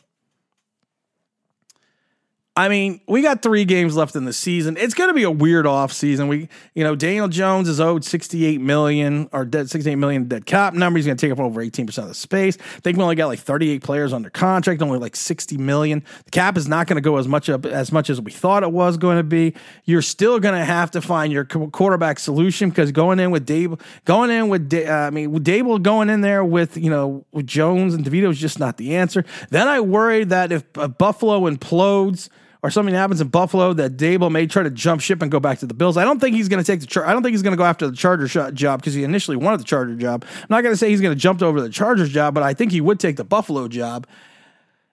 I 2.57 2.69
mean, 2.69 3.01
we 3.09 3.21
got 3.21 3.43
three 3.43 3.65
games 3.65 3.97
left 3.97 4.15
in 4.15 4.27
the 4.27 4.33
season. 4.33 4.77
It's 4.77 4.95
going 4.95 5.09
to 5.09 5.15
be 5.15 5.25
a 5.25 5.31
weird 5.31 5.67
off 5.67 5.93
season. 5.93 6.29
We, 6.29 6.49
you 6.73 6.85
know, 6.85 6.95
Daniel 6.95 7.27
Jones 7.27 7.69
is 7.69 7.81
owed 7.81 8.05
68 8.05 8.61
million 8.61 9.29
or 9.33 9.45
dead 9.45 9.69
68 9.69 9.97
million 9.97 10.29
dead 10.29 10.47
cap 10.47 10.73
number. 10.73 10.97
He's 10.99 11.05
going 11.07 11.17
to 11.17 11.27
take 11.27 11.33
up 11.33 11.41
over 11.41 11.61
18% 11.61 11.99
of 11.99 12.07
the 12.07 12.15
space. 12.15 12.57
I 12.61 12.79
think 12.79 12.97
we 12.97 13.03
only 13.03 13.17
got 13.17 13.27
like 13.27 13.41
38 13.41 13.83
players 13.83 14.13
under 14.13 14.31
contract, 14.31 14.81
only 14.83 15.01
like 15.01 15.17
60 15.17 15.57
million. 15.57 16.05
The 16.27 16.31
cap 16.31 16.57
is 16.57 16.69
not 16.69 16.87
going 16.87 16.95
to 16.95 17.01
go 17.01 17.17
as 17.17 17.27
much 17.27 17.51
up 17.51 17.67
as 17.67 17.91
much 17.91 18.09
as 18.09 18.21
we 18.21 18.31
thought 18.31 18.63
it 18.63 18.71
was 18.71 18.99
going 18.99 19.17
to 19.17 19.25
be. 19.25 19.55
You're 19.85 20.01
still 20.01 20.39
going 20.39 20.55
to 20.55 20.65
have 20.65 20.93
to 20.93 21.01
find 21.01 21.33
your 21.33 21.47
quarterback 21.47 22.21
solution 22.21 22.69
because 22.69 22.93
going 22.93 23.19
in 23.19 23.33
with 23.33 23.47
Dave, 23.47 23.75
going 24.05 24.31
in 24.31 24.49
with, 24.49 24.73
uh, 24.73 24.93
I 24.93 25.11
mean, 25.11 25.37
Daboll 25.41 25.83
going 25.83 26.09
in 26.09 26.21
there 26.21 26.45
with, 26.45 26.77
you 26.77 26.89
know, 26.89 27.27
with 27.33 27.49
Jones 27.49 27.95
and 27.95 28.05
DeVito 28.05 28.31
is 28.31 28.39
just 28.39 28.61
not 28.61 28.77
the 28.77 28.95
answer. 28.95 29.25
Then 29.51 29.67
I 29.67 29.81
worry 29.81 30.23
that 30.23 30.53
if 30.53 30.73
Buffalo 30.73 31.51
implodes, 31.51 32.29
or 32.65 32.71
something 32.71 32.95
happens 32.95 33.21
in 33.21 33.29
Buffalo 33.29 33.75
that 33.75 33.99
Daboll 33.99 34.33
may 34.33 34.47
try 34.47 34.63
to 34.63 34.71
jump 34.71 35.03
ship 35.03 35.21
and 35.21 35.31
go 35.31 35.39
back 35.39 35.59
to 35.59 35.67
the 35.67 35.75
Bills. 35.75 35.99
I 35.99 36.05
don't 36.05 36.19
think 36.19 36.35
he's 36.35 36.49
going 36.49 36.65
to 36.65 36.67
take 36.67 36.81
the. 36.81 36.87
Char- 36.87 37.07
I 37.07 37.13
don't 37.13 37.23
think 37.23 37.35
he's 37.35 37.43
going 37.43 37.53
to 37.53 37.59
go 37.59 37.65
after 37.65 37.87
the 37.87 37.95
Charger 37.95 38.27
job 38.53 38.81
because 38.81 38.95
he 38.95 39.05
initially 39.05 39.37
wanted 39.37 39.61
the 39.61 39.65
Charger 39.65 39.95
job. 39.97 40.25
I'm 40.35 40.47
not 40.49 40.63
going 40.63 40.73
to 40.73 40.77
say 40.79 40.89
he's 40.89 41.03
going 41.03 41.15
to 41.15 41.21
jump 41.21 41.43
over 41.43 41.61
the 41.61 41.69
Chargers 41.69 42.11
job, 42.11 42.33
but 42.33 42.43
I 42.43 42.55
think 42.55 42.73
he 42.73 42.81
would 42.81 42.99
take 42.99 43.17
the 43.17 43.25
Buffalo 43.25 43.69
job. 43.69 44.07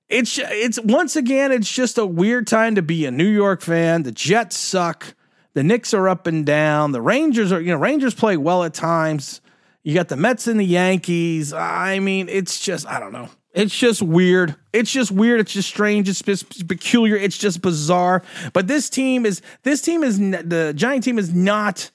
It's 0.09 0.37
it's 0.37 0.81
once 0.81 1.15
again, 1.15 1.53
it's 1.53 1.71
just 1.71 1.97
a 1.97 2.05
weird 2.05 2.45
time 2.45 2.75
to 2.75 2.81
be 2.81 3.05
a 3.05 3.11
New 3.11 3.29
York 3.29 3.61
fan. 3.61 4.03
The 4.03 4.11
Jets 4.11 4.57
suck. 4.57 5.15
The 5.53 5.63
Knicks 5.63 5.93
are 5.93 6.09
up 6.09 6.27
and 6.27 6.45
down. 6.45 6.91
The 6.91 7.01
Rangers 7.01 7.53
are, 7.53 7.61
you 7.61 7.71
know, 7.71 7.77
Rangers 7.77 8.13
play 8.13 8.35
well 8.35 8.65
at 8.65 8.73
times. 8.73 9.39
You 9.83 9.93
got 9.93 10.09
the 10.09 10.17
Mets 10.17 10.45
and 10.45 10.59
the 10.59 10.65
Yankees. 10.65 11.53
I 11.53 11.99
mean, 11.99 12.27
it's 12.27 12.59
just, 12.59 12.85
I 12.85 12.99
don't 12.99 13.13
know. 13.13 13.29
It's 13.53 13.77
just 13.77 14.01
weird. 14.01 14.55
It's 14.71 14.91
just 14.91 15.11
weird. 15.11 15.41
It's 15.41 15.51
just 15.51 15.67
strange. 15.67 16.07
It's 16.07 16.21
just 16.21 16.67
peculiar. 16.67 17.17
It's 17.17 17.37
just 17.37 17.61
bizarre. 17.61 18.23
But 18.53 18.67
this 18.67 18.89
team 18.89 19.25
is 19.25 19.41
this 19.63 19.81
team 19.81 20.03
is 20.03 20.19
the 20.19 20.73
Giant 20.75 21.03
team 21.03 21.19
is 21.19 21.33
not 21.33 21.91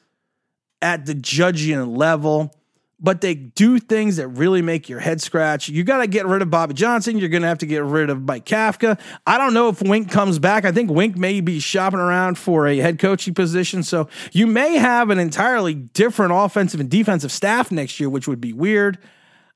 at 0.83 1.07
the 1.07 1.15
judging 1.15 1.97
level, 1.97 2.55
but 3.01 3.23
they 3.23 3.35
do 3.35 3.79
things 3.79 4.17
that 4.17 4.29
really 4.29 4.61
make 4.61 4.91
your 4.91 5.01
head 5.01 5.23
scratch. 5.23 5.71
You 5.71 5.83
got 5.83 5.99
to 5.99 6.07
get 6.07 6.27
rid 6.27 6.43
of 6.43 6.51
Bobby 6.51 6.75
Johnson. 6.75 7.17
You're 7.17 7.31
going 7.31 7.43
to 7.43 7.49
have 7.49 7.59
to 7.59 7.67
get 7.67 7.83
rid 7.83 8.11
of 8.11 8.23
Mike 8.23 8.45
Kafka. 8.45 9.01
I 9.27 9.39
don't 9.39 9.55
know 9.55 9.71
if 9.71 9.81
Wink 9.81 10.11
comes 10.11 10.39
back. 10.39 10.67
I 10.67 10.73
think 10.73 10.91
Wink 10.91 11.17
may 11.17 11.41
be 11.41 11.59
shopping 11.59 12.01
around 12.01 12.37
for 12.37 12.67
a 12.67 12.77
head 12.77 12.99
coaching 12.99 13.33
position. 13.33 13.83
So 13.83 14.09
you 14.33 14.47
may 14.47 14.77
have 14.77 15.09
an 15.09 15.19
entirely 15.19 15.73
different 15.73 16.33
offensive 16.35 16.81
and 16.81 16.91
defensive 16.91 17.33
staff 17.33 17.73
next 17.73 17.99
year, 17.99 18.11
which 18.11 18.29
would 18.29 18.43
be 18.43 18.53
weird 18.53 18.99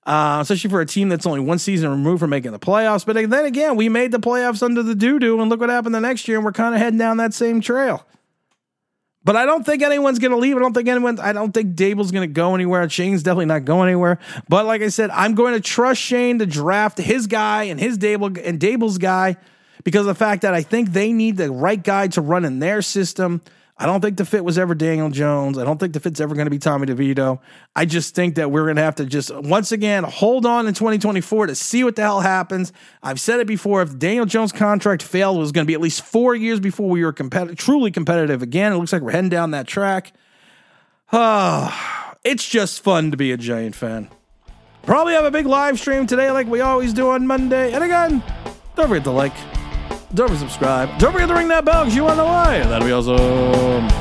uh, 0.06 0.38
especially 0.40 0.70
for 0.70 0.80
a 0.80 0.86
team 0.86 1.08
that's 1.08 1.26
only 1.26 1.40
one 1.40 1.58
season 1.58 1.90
removed 1.90 2.20
from 2.20 2.30
making 2.30 2.52
the 2.52 2.58
playoffs. 2.58 3.04
But 3.04 3.14
then 3.14 3.44
again, 3.44 3.76
we 3.76 3.88
made 3.88 4.12
the 4.12 4.20
playoffs 4.20 4.62
under 4.62 4.82
the 4.82 4.94
doo 4.94 5.18
doo, 5.18 5.40
and 5.40 5.50
look 5.50 5.60
what 5.60 5.70
happened 5.70 5.94
the 5.94 6.00
next 6.00 6.26
year, 6.28 6.38
and 6.38 6.44
we're 6.44 6.52
kind 6.52 6.74
of 6.74 6.80
heading 6.80 6.98
down 6.98 7.18
that 7.18 7.34
same 7.34 7.60
trail. 7.60 8.06
But 9.22 9.36
I 9.36 9.44
don't 9.44 9.66
think 9.66 9.82
anyone's 9.82 10.18
going 10.18 10.30
to 10.30 10.38
leave. 10.38 10.56
I 10.56 10.60
don't 10.60 10.72
think 10.72 10.88
anyone. 10.88 11.20
I 11.20 11.34
don't 11.34 11.52
think 11.52 11.74
Daboll's 11.74 12.10
going 12.10 12.26
to 12.26 12.32
go 12.32 12.54
anywhere. 12.54 12.88
Schoen's 12.88 13.22
definitely 13.22 13.46
not 13.46 13.66
going 13.66 13.88
anywhere. 13.88 14.18
But 14.48 14.64
like 14.64 14.80
I 14.80 14.88
said, 14.88 15.10
I'm 15.10 15.34
going 15.34 15.52
to 15.52 15.60
trust 15.60 16.00
Schoen 16.00 16.38
to 16.38 16.46
draft 16.46 16.96
his 16.96 17.26
guy 17.26 17.64
and 17.64 17.78
his 17.78 17.98
Daboll 17.98 18.40
and 18.42 18.58
Daboll's 18.58 18.96
guy 18.96 19.36
because 19.84 20.00
of 20.00 20.06
the 20.06 20.14
fact 20.14 20.42
that 20.42 20.54
I 20.54 20.62
think 20.62 20.92
they 20.92 21.12
need 21.12 21.36
the 21.36 21.50
right 21.50 21.82
guy 21.82 22.08
to 22.08 22.22
run 22.22 22.46
in 22.46 22.60
their 22.60 22.80
system. 22.80 23.42
I 23.80 23.86
don't 23.86 24.02
think 24.02 24.18
the 24.18 24.26
fit 24.26 24.44
was 24.44 24.58
ever 24.58 24.74
Daniel 24.74 25.08
Jones. 25.08 25.56
I 25.56 25.64
don't 25.64 25.80
think 25.80 25.94
the 25.94 26.00
fit's 26.00 26.20
ever 26.20 26.34
going 26.34 26.44
to 26.44 26.50
be 26.50 26.58
Tommy 26.58 26.86
DeVito. 26.86 27.40
I 27.74 27.86
just 27.86 28.14
think 28.14 28.34
that 28.34 28.50
we're 28.50 28.64
going 28.64 28.76
to 28.76 28.82
have 28.82 28.96
to 28.96 29.06
just 29.06 29.34
once 29.34 29.72
again 29.72 30.04
hold 30.04 30.44
on 30.44 30.68
in 30.68 30.74
2024 30.74 31.46
to 31.46 31.54
see 31.54 31.82
what 31.82 31.96
the 31.96 32.02
hell 32.02 32.20
happens. 32.20 32.74
I've 33.02 33.18
said 33.18 33.40
it 33.40 33.46
before. 33.46 33.80
If 33.80 33.98
Daniel 33.98 34.26
Jones 34.26 34.52
contract 34.52 35.02
failed, 35.02 35.38
it 35.38 35.40
was 35.40 35.50
going 35.50 35.64
to 35.64 35.66
be 35.66 35.72
at 35.72 35.80
least 35.80 36.02
four 36.02 36.34
years 36.34 36.60
before 36.60 36.90
we 36.90 37.02
were 37.02 37.12
truly 37.12 37.90
competitive 37.90 38.42
again. 38.42 38.74
It 38.74 38.76
looks 38.76 38.92
like 38.92 39.00
we're 39.00 39.12
heading 39.12 39.30
down 39.30 39.52
that 39.52 39.66
track. 39.66 40.12
Ah, 41.10 42.16
it's 42.22 42.46
just 42.46 42.82
fun 42.82 43.10
to 43.12 43.16
be 43.16 43.32
a 43.32 43.38
Giant 43.38 43.74
fan. 43.74 44.10
Probably 44.82 45.14
have 45.14 45.24
a 45.24 45.30
big 45.30 45.46
live 45.46 45.80
stream 45.80 46.06
today, 46.06 46.30
like 46.30 46.46
we 46.46 46.60
always 46.60 46.92
do 46.92 47.08
on 47.08 47.26
Monday. 47.26 47.72
And 47.72 47.82
again, 47.82 48.22
don't 48.76 48.88
forget 48.88 49.04
to 49.04 49.10
like, 49.10 49.32
Don't 50.12 50.28
forget 50.28 50.42
to 50.42 50.48
subscribe. 50.48 50.98
Don't 50.98 51.12
forget 51.12 51.28
to 51.28 51.34
ring 51.34 51.48
that 51.48 51.64
bell 51.64 51.84
because 51.84 51.94
you 51.94 52.02
want 52.02 52.14
to 52.14 52.16
know 52.18 52.24
why. 52.24 52.58
That'll 52.60 52.86
be 52.86 52.92
awesome. 52.92 53.99